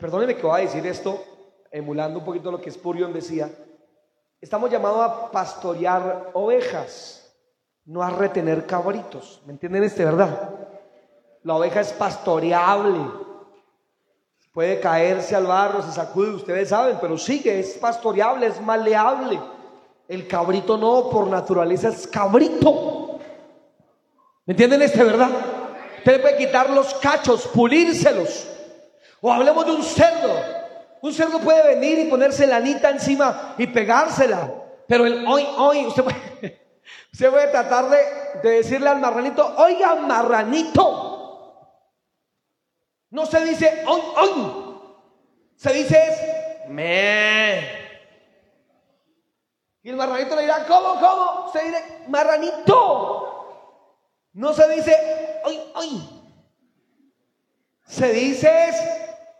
perdónenme 0.00 0.34
que 0.34 0.42
voy 0.42 0.62
a 0.62 0.64
decir 0.64 0.84
esto, 0.84 1.22
emulando 1.70 2.18
un 2.18 2.24
poquito 2.24 2.50
lo 2.50 2.60
que 2.60 2.72
Spurion 2.72 3.12
decía, 3.12 3.48
estamos 4.40 4.68
llamados 4.68 5.00
a 5.00 5.30
pastorear 5.30 6.32
ovejas, 6.32 7.19
no 7.90 8.04
a 8.04 8.10
retener 8.10 8.66
cabritos. 8.66 9.42
¿Me 9.46 9.52
entienden 9.52 9.82
este, 9.82 10.04
verdad? 10.04 10.50
La 11.42 11.56
oveja 11.56 11.80
es 11.80 11.92
pastoreable. 11.92 13.00
Puede 14.52 14.78
caerse 14.78 15.34
al 15.34 15.46
barro, 15.46 15.82
se 15.82 15.90
sacude, 15.90 16.30
ustedes 16.30 16.68
saben, 16.68 16.98
pero 17.00 17.18
sigue, 17.18 17.58
es 17.58 17.70
pastoreable, 17.78 18.46
es 18.46 18.60
maleable. 18.60 19.40
El 20.06 20.28
cabrito 20.28 20.76
no, 20.78 21.10
por 21.10 21.26
naturaleza 21.26 21.88
es 21.88 22.06
cabrito. 22.06 23.18
¿Me 24.46 24.52
entienden 24.52 24.82
este, 24.82 25.02
verdad? 25.02 25.30
Usted 25.98 26.22
puede 26.22 26.36
quitar 26.36 26.70
los 26.70 26.94
cachos, 26.94 27.48
pulírselos. 27.48 28.46
O 29.20 29.32
hablemos 29.32 29.66
de 29.66 29.72
un 29.72 29.82
cerdo. 29.82 30.32
Un 31.02 31.12
cerdo 31.12 31.40
puede 31.40 31.74
venir 31.74 31.98
y 31.98 32.08
ponerse 32.08 32.46
la 32.46 32.56
anita 32.56 32.88
encima 32.88 33.56
y 33.58 33.66
pegársela. 33.66 34.48
Pero 34.86 35.06
el 35.06 35.26
hoy, 35.26 35.44
hoy, 35.56 35.86
usted 35.86 36.04
puede, 36.04 36.29
usted 37.12 37.30
puede 37.30 37.48
tratar 37.48 37.88
de, 37.88 38.50
decirle 38.50 38.88
al 38.88 39.00
marranito, 39.00 39.54
oiga, 39.56 39.94
marranito. 39.96 41.08
No 43.10 43.26
se 43.26 43.44
dice 43.44 43.84
hoy, 43.86 44.00
hoy. 44.16 44.70
Se 45.56 45.72
dice 45.72 46.08
es 46.08 46.68
me. 46.68 47.80
Y 49.82 49.90
el 49.90 49.96
marranito 49.96 50.36
le 50.36 50.42
dirá, 50.42 50.66
¿cómo, 50.66 51.00
cómo? 51.00 51.50
Se 51.52 51.62
dice 51.64 52.04
marranito. 52.08 53.30
No 54.32 54.52
se 54.52 54.68
dice 54.68 55.40
hoy, 55.44 55.60
hoy. 55.74 56.20
Se 57.84 58.12
dice 58.12 58.68
es 58.68 58.76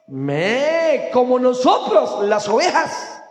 me, 0.08 1.10
como 1.12 1.38
nosotros, 1.38 2.26
las 2.26 2.48
ovejas. 2.48 3.22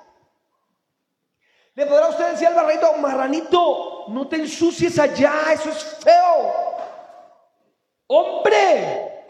Le 1.75 1.85
podrá 1.85 2.07
usted 2.07 2.31
decir 2.31 2.47
al 2.47 2.55
barrito, 2.55 2.93
marranito, 2.93 3.98
no 4.09 4.27
te 4.27 4.37
ensucies 4.37 4.97
allá, 4.99 5.53
eso 5.53 5.69
es 5.69 5.83
feo. 6.03 6.53
Hombre. 8.07 9.25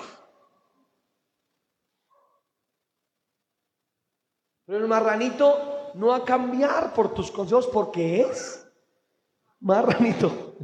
Pero 4.66 4.80
el 4.80 4.88
marranito 4.88 5.92
no 5.96 6.08
va 6.08 6.18
a 6.18 6.24
cambiar 6.24 6.94
por 6.94 7.14
tus 7.14 7.32
consejos 7.32 7.68
porque 7.68 8.22
es 8.22 8.68
marranito. 9.60 10.56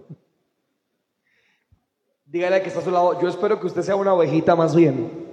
Dígale 2.26 2.62
que 2.62 2.70
está 2.70 2.80
a 2.82 2.84
su 2.84 2.92
lado, 2.92 3.20
yo 3.22 3.28
espero 3.28 3.60
que 3.60 3.68
usted 3.68 3.82
sea 3.82 3.96
una 3.96 4.14
ovejita 4.14 4.56
más 4.56 4.76
bien. 4.76 5.26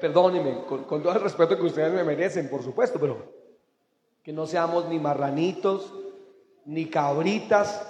perdónenme, 0.00 0.64
con, 0.66 0.84
todo 0.84 1.12
el 1.12 1.20
respeto 1.20 1.56
que 1.56 1.62
ustedes 1.62 1.92
me 1.92 2.04
merecen, 2.04 2.50
por 2.50 2.62
supuesto, 2.62 2.98
pero 3.00 3.43
que 4.24 4.32
no 4.32 4.46
seamos 4.46 4.86
ni 4.86 4.98
marranitos, 4.98 5.92
ni 6.64 6.86
cabritas, 6.86 7.86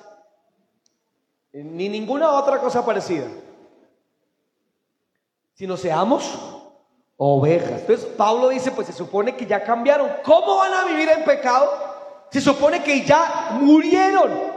ni 1.52 1.88
ninguna 1.88 2.32
otra 2.32 2.58
cosa 2.58 2.84
parecida, 2.84 3.26
sino 5.54 5.76
seamos 5.76 6.38
ovejas. 7.16 7.80
Entonces 7.80 8.04
Pablo 8.04 8.48
dice, 8.48 8.72
pues 8.72 8.88
se 8.88 8.92
supone 8.92 9.36
que 9.36 9.46
ya 9.46 9.62
cambiaron. 9.62 10.10
¿Cómo 10.24 10.56
van 10.56 10.74
a 10.74 10.84
vivir 10.84 11.08
en 11.08 11.24
pecado? 11.24 11.70
Se 12.30 12.40
supone 12.40 12.82
que 12.82 13.02
ya 13.04 13.56
murieron. 13.60 14.52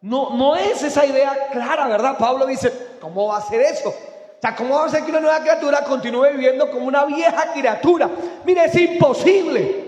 No, 0.00 0.30
no 0.30 0.56
es 0.56 0.82
esa 0.82 1.04
idea 1.04 1.50
clara, 1.52 1.86
¿verdad? 1.88 2.16
Pablo 2.18 2.46
dice, 2.46 2.96
¿cómo 3.00 3.28
va 3.28 3.36
a 3.36 3.42
ser 3.42 3.60
eso? 3.60 3.94
sea, 4.42 4.56
¿cómo 4.56 4.74
va 4.74 4.86
a 4.86 4.88
ser 4.88 5.04
que 5.04 5.10
una 5.10 5.20
nueva 5.20 5.40
criatura 5.40 5.84
continúe 5.84 6.32
viviendo 6.32 6.68
como 6.70 6.86
una 6.86 7.04
vieja 7.04 7.52
criatura? 7.52 8.10
Mire, 8.44 8.64
es 8.64 8.74
imposible. 8.74 9.81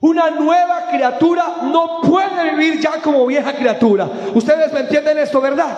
Una 0.00 0.30
nueva 0.30 0.88
criatura 0.90 1.56
no 1.62 2.00
puede 2.02 2.50
vivir 2.50 2.80
ya 2.80 3.00
como 3.00 3.24
vieja 3.26 3.54
criatura. 3.54 4.08
Ustedes 4.34 4.72
me 4.72 4.80
entienden 4.80 5.18
esto, 5.18 5.40
¿verdad? 5.40 5.76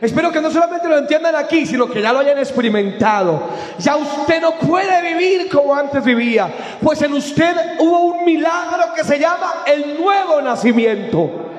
Espero 0.00 0.32
que 0.32 0.40
no 0.40 0.50
solamente 0.50 0.88
lo 0.88 0.96
entiendan 0.96 1.36
aquí, 1.36 1.66
sino 1.66 1.88
que 1.88 2.00
ya 2.00 2.12
lo 2.12 2.20
hayan 2.20 2.38
experimentado. 2.38 3.42
Ya 3.78 3.96
usted 3.96 4.40
no 4.40 4.52
puede 4.58 5.12
vivir 5.12 5.50
como 5.50 5.74
antes 5.74 6.02
vivía, 6.02 6.50
pues 6.82 7.02
en 7.02 7.12
usted 7.12 7.78
hubo 7.78 8.00
un 8.06 8.24
milagro 8.24 8.94
que 8.94 9.04
se 9.04 9.18
llama 9.18 9.62
el 9.66 10.00
nuevo 10.00 10.40
nacimiento. 10.40 11.50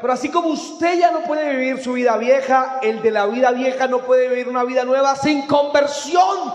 Pero 0.00 0.12
así 0.12 0.28
como 0.30 0.48
usted 0.48 0.98
ya 0.98 1.12
no 1.12 1.20
puede 1.20 1.54
vivir 1.54 1.82
su 1.82 1.92
vida 1.92 2.16
vieja, 2.16 2.80
el 2.82 3.00
de 3.00 3.10
la 3.12 3.26
vida 3.26 3.52
vieja 3.52 3.86
no 3.86 3.98
puede 3.98 4.28
vivir 4.28 4.48
una 4.48 4.64
vida 4.64 4.84
nueva 4.84 5.14
sin 5.14 5.46
conversión. 5.46 6.52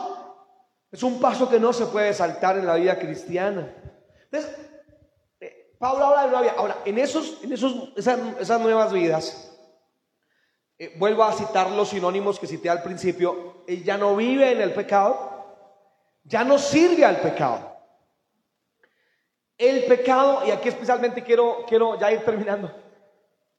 Es 0.91 1.03
un 1.03 1.21
paso 1.21 1.49
que 1.49 1.59
no 1.59 1.71
se 1.71 1.85
puede 1.85 2.13
saltar 2.13 2.57
en 2.57 2.65
la 2.65 2.75
vida 2.75 2.99
cristiana. 2.99 3.84
Entonces, 4.31 4.55
eh, 5.39 5.75
Pablo 5.79 6.05
habla 6.05 6.23
de 6.23 6.31
nueva. 6.31 6.53
Ahora, 6.57 6.77
en, 6.85 6.97
esos, 6.97 7.43
en 7.43 7.53
esos, 7.53 7.93
esas, 7.95 8.59
nuevas 8.59 8.91
vidas, 8.91 9.57
eh, 10.77 10.95
vuelvo 10.97 11.23
a 11.23 11.33
citar 11.33 11.71
los 11.71 11.89
sinónimos 11.89 12.39
que 12.39 12.47
cité 12.47 12.69
al 12.69 12.83
principio, 12.83 13.63
él 13.67 13.83
ya 13.83 13.97
no 13.97 14.15
vive 14.15 14.51
en 14.51 14.61
el 14.61 14.73
pecado, 14.73 15.45
ya 16.23 16.43
no 16.43 16.57
sirve 16.57 17.05
al 17.05 17.17
pecado. 17.17 17.75
El 19.57 19.85
pecado, 19.85 20.45
y 20.45 20.51
aquí 20.51 20.67
especialmente 20.67 21.23
quiero, 21.23 21.65
quiero 21.67 21.97
ya 21.97 22.11
ir 22.11 22.25
terminando, 22.25 22.71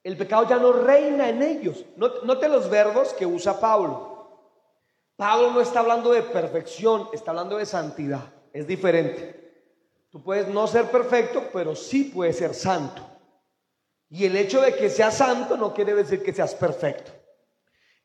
el 0.04 0.16
pecado 0.16 0.46
ya 0.48 0.56
no 0.56 0.72
reina 0.72 1.28
en 1.28 1.42
ellos. 1.42 1.84
Note 1.96 2.48
los 2.48 2.70
verbos 2.70 3.12
que 3.14 3.26
usa 3.26 3.58
Pablo. 3.58 4.16
Pablo 5.16 5.50
no 5.50 5.60
está 5.60 5.80
hablando 5.80 6.12
de 6.12 6.22
perfección, 6.22 7.08
está 7.12 7.30
hablando 7.30 7.56
de 7.56 7.66
santidad. 7.66 8.32
Es 8.52 8.66
diferente. 8.66 9.45
Tú 10.16 10.22
puedes 10.22 10.48
no 10.48 10.66
ser 10.66 10.90
perfecto, 10.90 11.42
pero 11.52 11.76
sí 11.76 12.04
puedes 12.04 12.38
ser 12.38 12.54
santo. 12.54 13.02
Y 14.08 14.24
el 14.24 14.34
hecho 14.34 14.62
de 14.62 14.74
que 14.74 14.88
seas 14.88 15.18
santo 15.18 15.58
no 15.58 15.74
quiere 15.74 15.92
decir 15.92 16.22
que 16.22 16.32
seas 16.32 16.54
perfecto. 16.54 17.12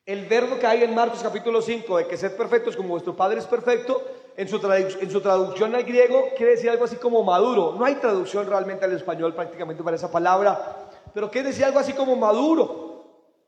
El 0.05 0.25
verbo 0.25 0.59
que 0.59 0.67
hay 0.67 0.83
en 0.83 0.93
Marcos 0.93 1.23
capítulo 1.23 1.61
5 1.61 1.99
de 1.99 2.07
que 2.07 2.17
ser 2.17 2.35
perfecto 2.35 2.69
es 2.69 2.75
como 2.75 2.89
vuestro 2.89 3.15
Padre 3.15 3.39
es 3.39 3.45
perfecto, 3.45 4.03
en 4.35 4.45
su, 4.49 4.57
en 4.69 5.09
su 5.09 5.21
traducción 5.21 5.73
al 5.73 5.85
griego 5.85 6.31
quiere 6.35 6.55
decir 6.55 6.69
algo 6.69 6.83
así 6.83 6.97
como 6.97 7.23
maduro. 7.23 7.75
No 7.79 7.85
hay 7.85 7.95
traducción 7.95 8.45
realmente 8.45 8.83
al 8.83 8.91
español 8.91 9.33
prácticamente 9.33 9.81
para 9.81 9.95
esa 9.95 10.11
palabra, 10.11 10.89
pero 11.13 11.31
quiere 11.31 11.47
decir 11.47 11.63
algo 11.63 11.79
así 11.79 11.93
como 11.93 12.17
maduro, 12.17 13.05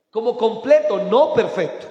como 0.10 0.38
completo, 0.38 0.99
no 0.99 1.34
perfecto. 1.34 1.88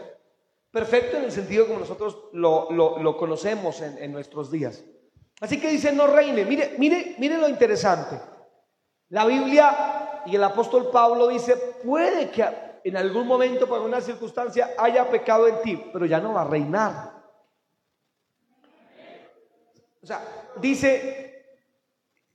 Perfecto 0.70 1.18
en 1.18 1.24
el 1.24 1.32
sentido 1.32 1.66
como 1.66 1.80
nosotros 1.80 2.16
lo, 2.32 3.16
conocemos 3.18 3.82
en 3.82 4.10
nuestros 4.10 4.50
días. 4.50 4.82
Así 5.42 5.58
que 5.58 5.70
dice, 5.70 5.90
no 5.90 6.06
reine. 6.06 6.44
Mire, 6.44 6.76
mire, 6.78 7.16
mire 7.18 7.36
lo 7.36 7.48
interesante. 7.48 8.16
La 9.08 9.26
Biblia 9.26 10.22
y 10.24 10.36
el 10.36 10.44
apóstol 10.44 10.88
Pablo 10.92 11.26
dice, 11.26 11.56
puede 11.84 12.30
que 12.30 12.46
en 12.84 12.96
algún 12.96 13.26
momento, 13.26 13.68
por 13.68 13.80
una 13.80 14.00
circunstancia, 14.00 14.70
haya 14.78 15.10
pecado 15.10 15.48
en 15.48 15.60
ti, 15.62 15.90
pero 15.92 16.06
ya 16.06 16.20
no 16.20 16.32
va 16.32 16.42
a 16.42 16.46
reinar. 16.46 17.12
O 20.00 20.06
sea, 20.06 20.20
dice, 20.60 21.44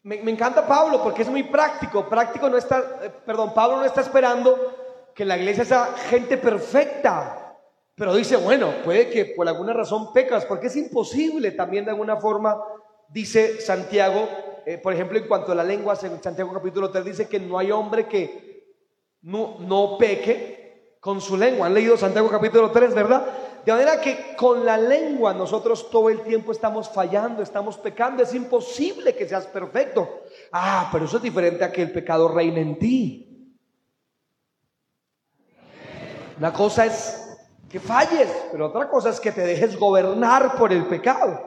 me, 0.03 0.17
encanta 0.29 0.67
Pablo 0.67 1.01
porque 1.01 1.21
es 1.21 1.29
muy 1.29 1.43
práctico. 1.43 2.09
Práctico 2.09 2.49
no 2.49 2.57
está, 2.57 2.99
eh, 3.03 3.09
perdón, 3.25 3.53
Pablo 3.53 3.77
no 3.77 3.85
está 3.85 4.01
esperando 4.01 5.11
que 5.15 5.23
la 5.23 5.37
iglesia 5.37 5.63
sea 5.63 5.85
gente 6.09 6.37
perfecta. 6.37 7.55
Pero 7.95 8.13
dice, 8.15 8.35
bueno, 8.35 8.73
puede 8.83 9.09
que 9.09 9.27
por 9.27 9.47
alguna 9.47 9.71
razón 9.71 10.11
pecas, 10.11 10.45
porque 10.45 10.67
es 10.67 10.75
imposible 10.75 11.51
también 11.51 11.85
de 11.85 11.91
alguna 11.91 12.17
forma 12.17 12.61
dice 13.09 13.61
Santiago, 13.61 14.27
eh, 14.65 14.77
por 14.77 14.93
ejemplo, 14.93 15.17
en 15.17 15.27
cuanto 15.27 15.51
a 15.51 15.55
la 15.55 15.63
lengua, 15.63 15.97
en 16.01 16.21
Santiago 16.21 16.53
capítulo 16.53 16.89
3 16.89 17.05
dice 17.05 17.27
que 17.27 17.39
no 17.39 17.57
hay 17.57 17.71
hombre 17.71 18.07
que 18.07 18.75
no, 19.21 19.57
no 19.59 19.97
peque 19.97 20.97
con 20.99 21.21
su 21.21 21.37
lengua. 21.37 21.67
Han 21.67 21.73
leído 21.73 21.97
Santiago 21.97 22.29
capítulo 22.29 22.71
3, 22.71 22.93
¿verdad? 22.93 23.25
De 23.65 23.71
manera 23.71 23.99
que 23.99 24.35
con 24.37 24.65
la 24.65 24.77
lengua 24.77 25.33
nosotros 25.33 25.89
todo 25.89 26.09
el 26.09 26.21
tiempo 26.21 26.51
estamos 26.51 26.89
fallando, 26.89 27.43
estamos 27.43 27.77
pecando. 27.77 28.23
Es 28.23 28.33
imposible 28.33 29.15
que 29.15 29.27
seas 29.27 29.45
perfecto. 29.47 30.23
Ah, 30.51 30.89
pero 30.91 31.05
eso 31.05 31.17
es 31.17 31.23
diferente 31.23 31.63
a 31.63 31.71
que 31.71 31.81
el 31.81 31.91
pecado 31.91 32.29
reine 32.29 32.61
en 32.61 32.79
ti. 32.79 33.55
Una 36.37 36.53
cosa 36.53 36.85
es 36.85 37.37
que 37.69 37.79
falles, 37.79 38.29
pero 38.51 38.67
otra 38.67 38.87
cosa 38.89 39.09
es 39.09 39.19
que 39.19 39.31
te 39.31 39.41
dejes 39.41 39.77
gobernar 39.77 40.55
por 40.55 40.71
el 40.71 40.85
pecado. 40.85 41.46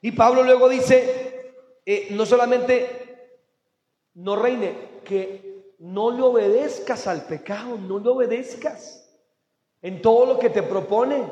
Y 0.00 0.12
Pablo 0.12 0.42
luego 0.42 0.68
dice, 0.68 1.52
eh, 1.84 2.08
no 2.10 2.24
solamente 2.24 3.32
no 4.14 4.36
reine, 4.36 5.00
que 5.04 5.74
no 5.78 6.10
le 6.10 6.22
obedezcas 6.22 7.06
al 7.06 7.22
pecado, 7.22 7.76
no 7.78 7.98
le 7.98 8.08
obedezcas 8.08 9.08
en 9.80 10.02
todo 10.02 10.26
lo 10.26 10.38
que 10.38 10.50
te 10.50 10.62
propone. 10.62 11.24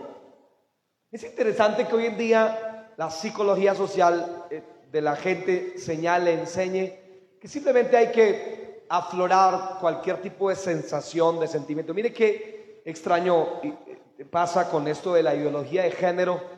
Es 1.10 1.24
interesante 1.24 1.86
que 1.86 1.94
hoy 1.94 2.06
en 2.06 2.18
día 2.18 2.92
la 2.96 3.10
psicología 3.10 3.74
social 3.74 4.44
eh, 4.50 4.62
de 4.90 5.00
la 5.00 5.16
gente 5.16 5.78
señale, 5.78 6.32
enseñe 6.32 6.92
que 7.40 7.48
simplemente 7.48 7.96
hay 7.96 8.10
que 8.10 8.84
aflorar 8.88 9.78
cualquier 9.80 10.22
tipo 10.22 10.48
de 10.48 10.56
sensación, 10.56 11.38
de 11.40 11.48
sentimiento. 11.48 11.92
Mire 11.92 12.12
qué 12.12 12.82
extraño 12.84 13.62
eh, 13.62 14.24
pasa 14.30 14.70
con 14.70 14.88
esto 14.88 15.12
de 15.14 15.22
la 15.22 15.34
ideología 15.34 15.82
de 15.82 15.90
género 15.90 16.55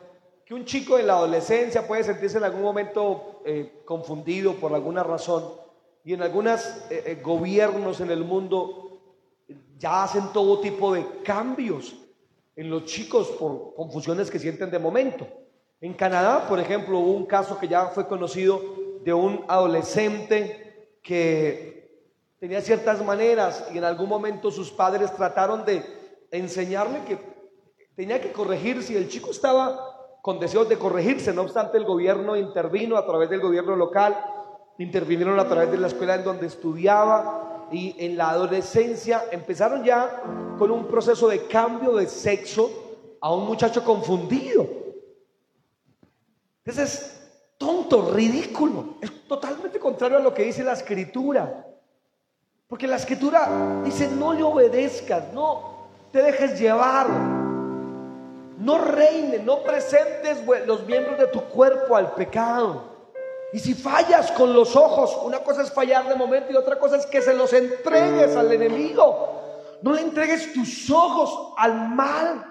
que 0.48 0.54
un 0.54 0.64
chico 0.64 0.98
en 0.98 1.06
la 1.06 1.12
adolescencia 1.12 1.86
puede 1.86 2.04
sentirse 2.04 2.38
en 2.38 2.44
algún 2.44 2.62
momento 2.62 3.42
eh, 3.44 3.82
confundido 3.84 4.54
por 4.54 4.72
alguna 4.72 5.02
razón 5.02 5.44
y 6.02 6.14
en 6.14 6.22
algunos 6.22 6.64
eh, 6.88 7.02
eh, 7.04 7.20
gobiernos 7.22 8.00
en 8.00 8.10
el 8.10 8.24
mundo 8.24 8.98
ya 9.76 10.04
hacen 10.04 10.32
todo 10.32 10.60
tipo 10.60 10.94
de 10.94 11.04
cambios 11.22 11.94
en 12.56 12.70
los 12.70 12.86
chicos 12.86 13.28
por 13.32 13.74
confusiones 13.74 14.30
que 14.30 14.38
sienten 14.38 14.70
de 14.70 14.78
momento. 14.78 15.28
En 15.82 15.92
Canadá, 15.92 16.48
por 16.48 16.58
ejemplo, 16.58 16.98
hubo 16.98 17.12
un 17.12 17.26
caso 17.26 17.58
que 17.58 17.68
ya 17.68 17.88
fue 17.88 18.08
conocido 18.08 18.62
de 19.04 19.12
un 19.12 19.44
adolescente 19.48 20.88
que 21.02 21.92
tenía 22.40 22.62
ciertas 22.62 23.04
maneras 23.04 23.68
y 23.74 23.76
en 23.76 23.84
algún 23.84 24.08
momento 24.08 24.50
sus 24.50 24.70
padres 24.70 25.14
trataron 25.14 25.66
de 25.66 25.84
enseñarle 26.30 27.04
que 27.04 27.18
tenía 27.94 28.18
que 28.18 28.32
corregir 28.32 28.82
si 28.82 28.96
el 28.96 29.10
chico 29.10 29.30
estaba 29.30 29.97
con 30.22 30.38
deseos 30.38 30.68
de 30.68 30.78
corregirse. 30.78 31.32
No 31.32 31.42
obstante, 31.42 31.78
el 31.78 31.84
gobierno 31.84 32.36
intervino 32.36 32.96
a 32.96 33.06
través 33.06 33.30
del 33.30 33.40
gobierno 33.40 33.76
local, 33.76 34.16
intervinieron 34.78 35.38
a 35.40 35.48
través 35.48 35.70
de 35.70 35.78
la 35.78 35.88
escuela 35.88 36.14
en 36.14 36.24
donde 36.24 36.46
estudiaba 36.46 37.66
y 37.70 37.94
en 37.98 38.16
la 38.16 38.30
adolescencia 38.30 39.24
empezaron 39.30 39.84
ya 39.84 40.22
con 40.58 40.70
un 40.70 40.86
proceso 40.86 41.28
de 41.28 41.46
cambio 41.46 41.94
de 41.94 42.06
sexo 42.06 42.70
a 43.20 43.32
un 43.34 43.46
muchacho 43.46 43.84
confundido. 43.84 44.66
Entonces 46.64 46.94
es 46.94 47.30
tonto, 47.58 48.10
ridículo, 48.12 48.96
es 49.00 49.26
totalmente 49.26 49.78
contrario 49.78 50.18
a 50.18 50.20
lo 50.20 50.32
que 50.32 50.44
dice 50.44 50.62
la 50.62 50.72
escritura. 50.72 51.66
Porque 52.66 52.86
la 52.86 52.96
escritura 52.96 53.82
dice 53.84 54.08
no 54.08 54.32
le 54.34 54.42
obedezcas, 54.42 55.32
no 55.32 55.88
te 56.12 56.22
dejes 56.22 56.58
llevar. 56.58 57.37
No 58.58 58.78
reine, 58.78 59.38
no 59.38 59.60
presentes 59.62 60.44
los 60.66 60.84
miembros 60.84 61.16
de 61.16 61.28
tu 61.28 61.42
cuerpo 61.42 61.94
al 61.94 62.12
pecado. 62.14 62.98
Y 63.52 63.60
si 63.60 63.72
fallas 63.72 64.32
con 64.32 64.52
los 64.52 64.74
ojos, 64.74 65.16
una 65.22 65.38
cosa 65.38 65.62
es 65.62 65.70
fallar 65.70 66.08
de 66.08 66.16
momento 66.16 66.52
y 66.52 66.56
otra 66.56 66.76
cosa 66.78 66.96
es 66.96 67.06
que 67.06 67.22
se 67.22 67.34
los 67.34 67.52
entregues 67.52 68.34
al 68.34 68.52
enemigo. 68.52 69.78
No 69.80 69.92
le 69.92 70.02
entregues 70.02 70.52
tus 70.52 70.90
ojos 70.90 71.54
al 71.56 71.72
mal, 71.90 72.44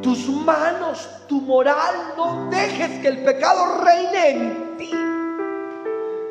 tus 0.00 0.28
manos, 0.28 1.08
tu 1.26 1.40
moral. 1.40 2.14
No 2.16 2.48
dejes 2.50 3.00
que 3.00 3.08
el 3.08 3.24
pecado 3.24 3.82
reine 3.82 4.30
en 4.30 4.76
ti. 4.76 4.92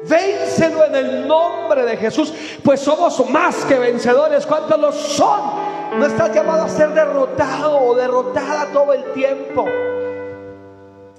Vénselo 0.08 0.86
en 0.86 0.96
el 0.96 1.28
nombre 1.28 1.84
de 1.84 1.98
Jesús, 1.98 2.34
pues 2.64 2.80
somos 2.80 3.30
más 3.30 3.66
que 3.66 3.78
vencedores. 3.78 4.46
¿Cuántos 4.46 4.80
lo 4.80 4.92
son? 4.94 5.59
No 5.98 6.06
estás 6.06 6.34
llamado 6.34 6.64
a 6.64 6.70
ser 6.70 6.90
derrotado 6.90 7.80
o 7.82 7.96
derrotada 7.96 8.72
todo 8.72 8.94
el 8.94 9.04
tiempo, 9.14 9.66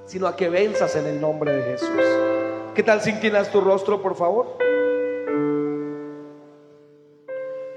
sino 0.05 0.29
a 0.29 0.37
que 0.37 0.49
venzas 0.49 0.95
en 0.97 1.07
el 1.07 1.21
nombre 1.21 1.53
de 1.55 1.63
Jesús. 1.73 1.91
¿Qué 2.75 2.83
tal 2.83 3.01
si 3.01 3.11
inclinas 3.11 3.51
tu 3.51 3.61
rostro, 3.61 4.01
por 4.01 4.15
favor? 4.15 4.57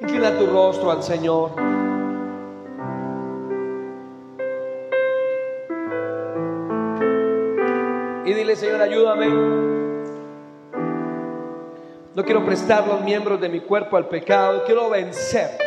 Inclina 0.02 0.38
tu 0.38 0.46
rostro 0.46 0.92
al 0.92 1.02
Señor. 1.02 1.52
Y 8.24 8.34
dile, 8.34 8.56
Señor, 8.56 8.82
ayúdame. 8.82 9.30
No 12.16 12.24
quiero 12.24 12.46
prestar 12.46 12.88
los 12.88 13.02
miembros 13.02 13.42
de 13.42 13.50
mi 13.50 13.62
cuerpo 13.62 13.98
al 13.98 14.08
pecado, 14.08 14.64
quiero 14.66 14.90
vencer 14.92 15.63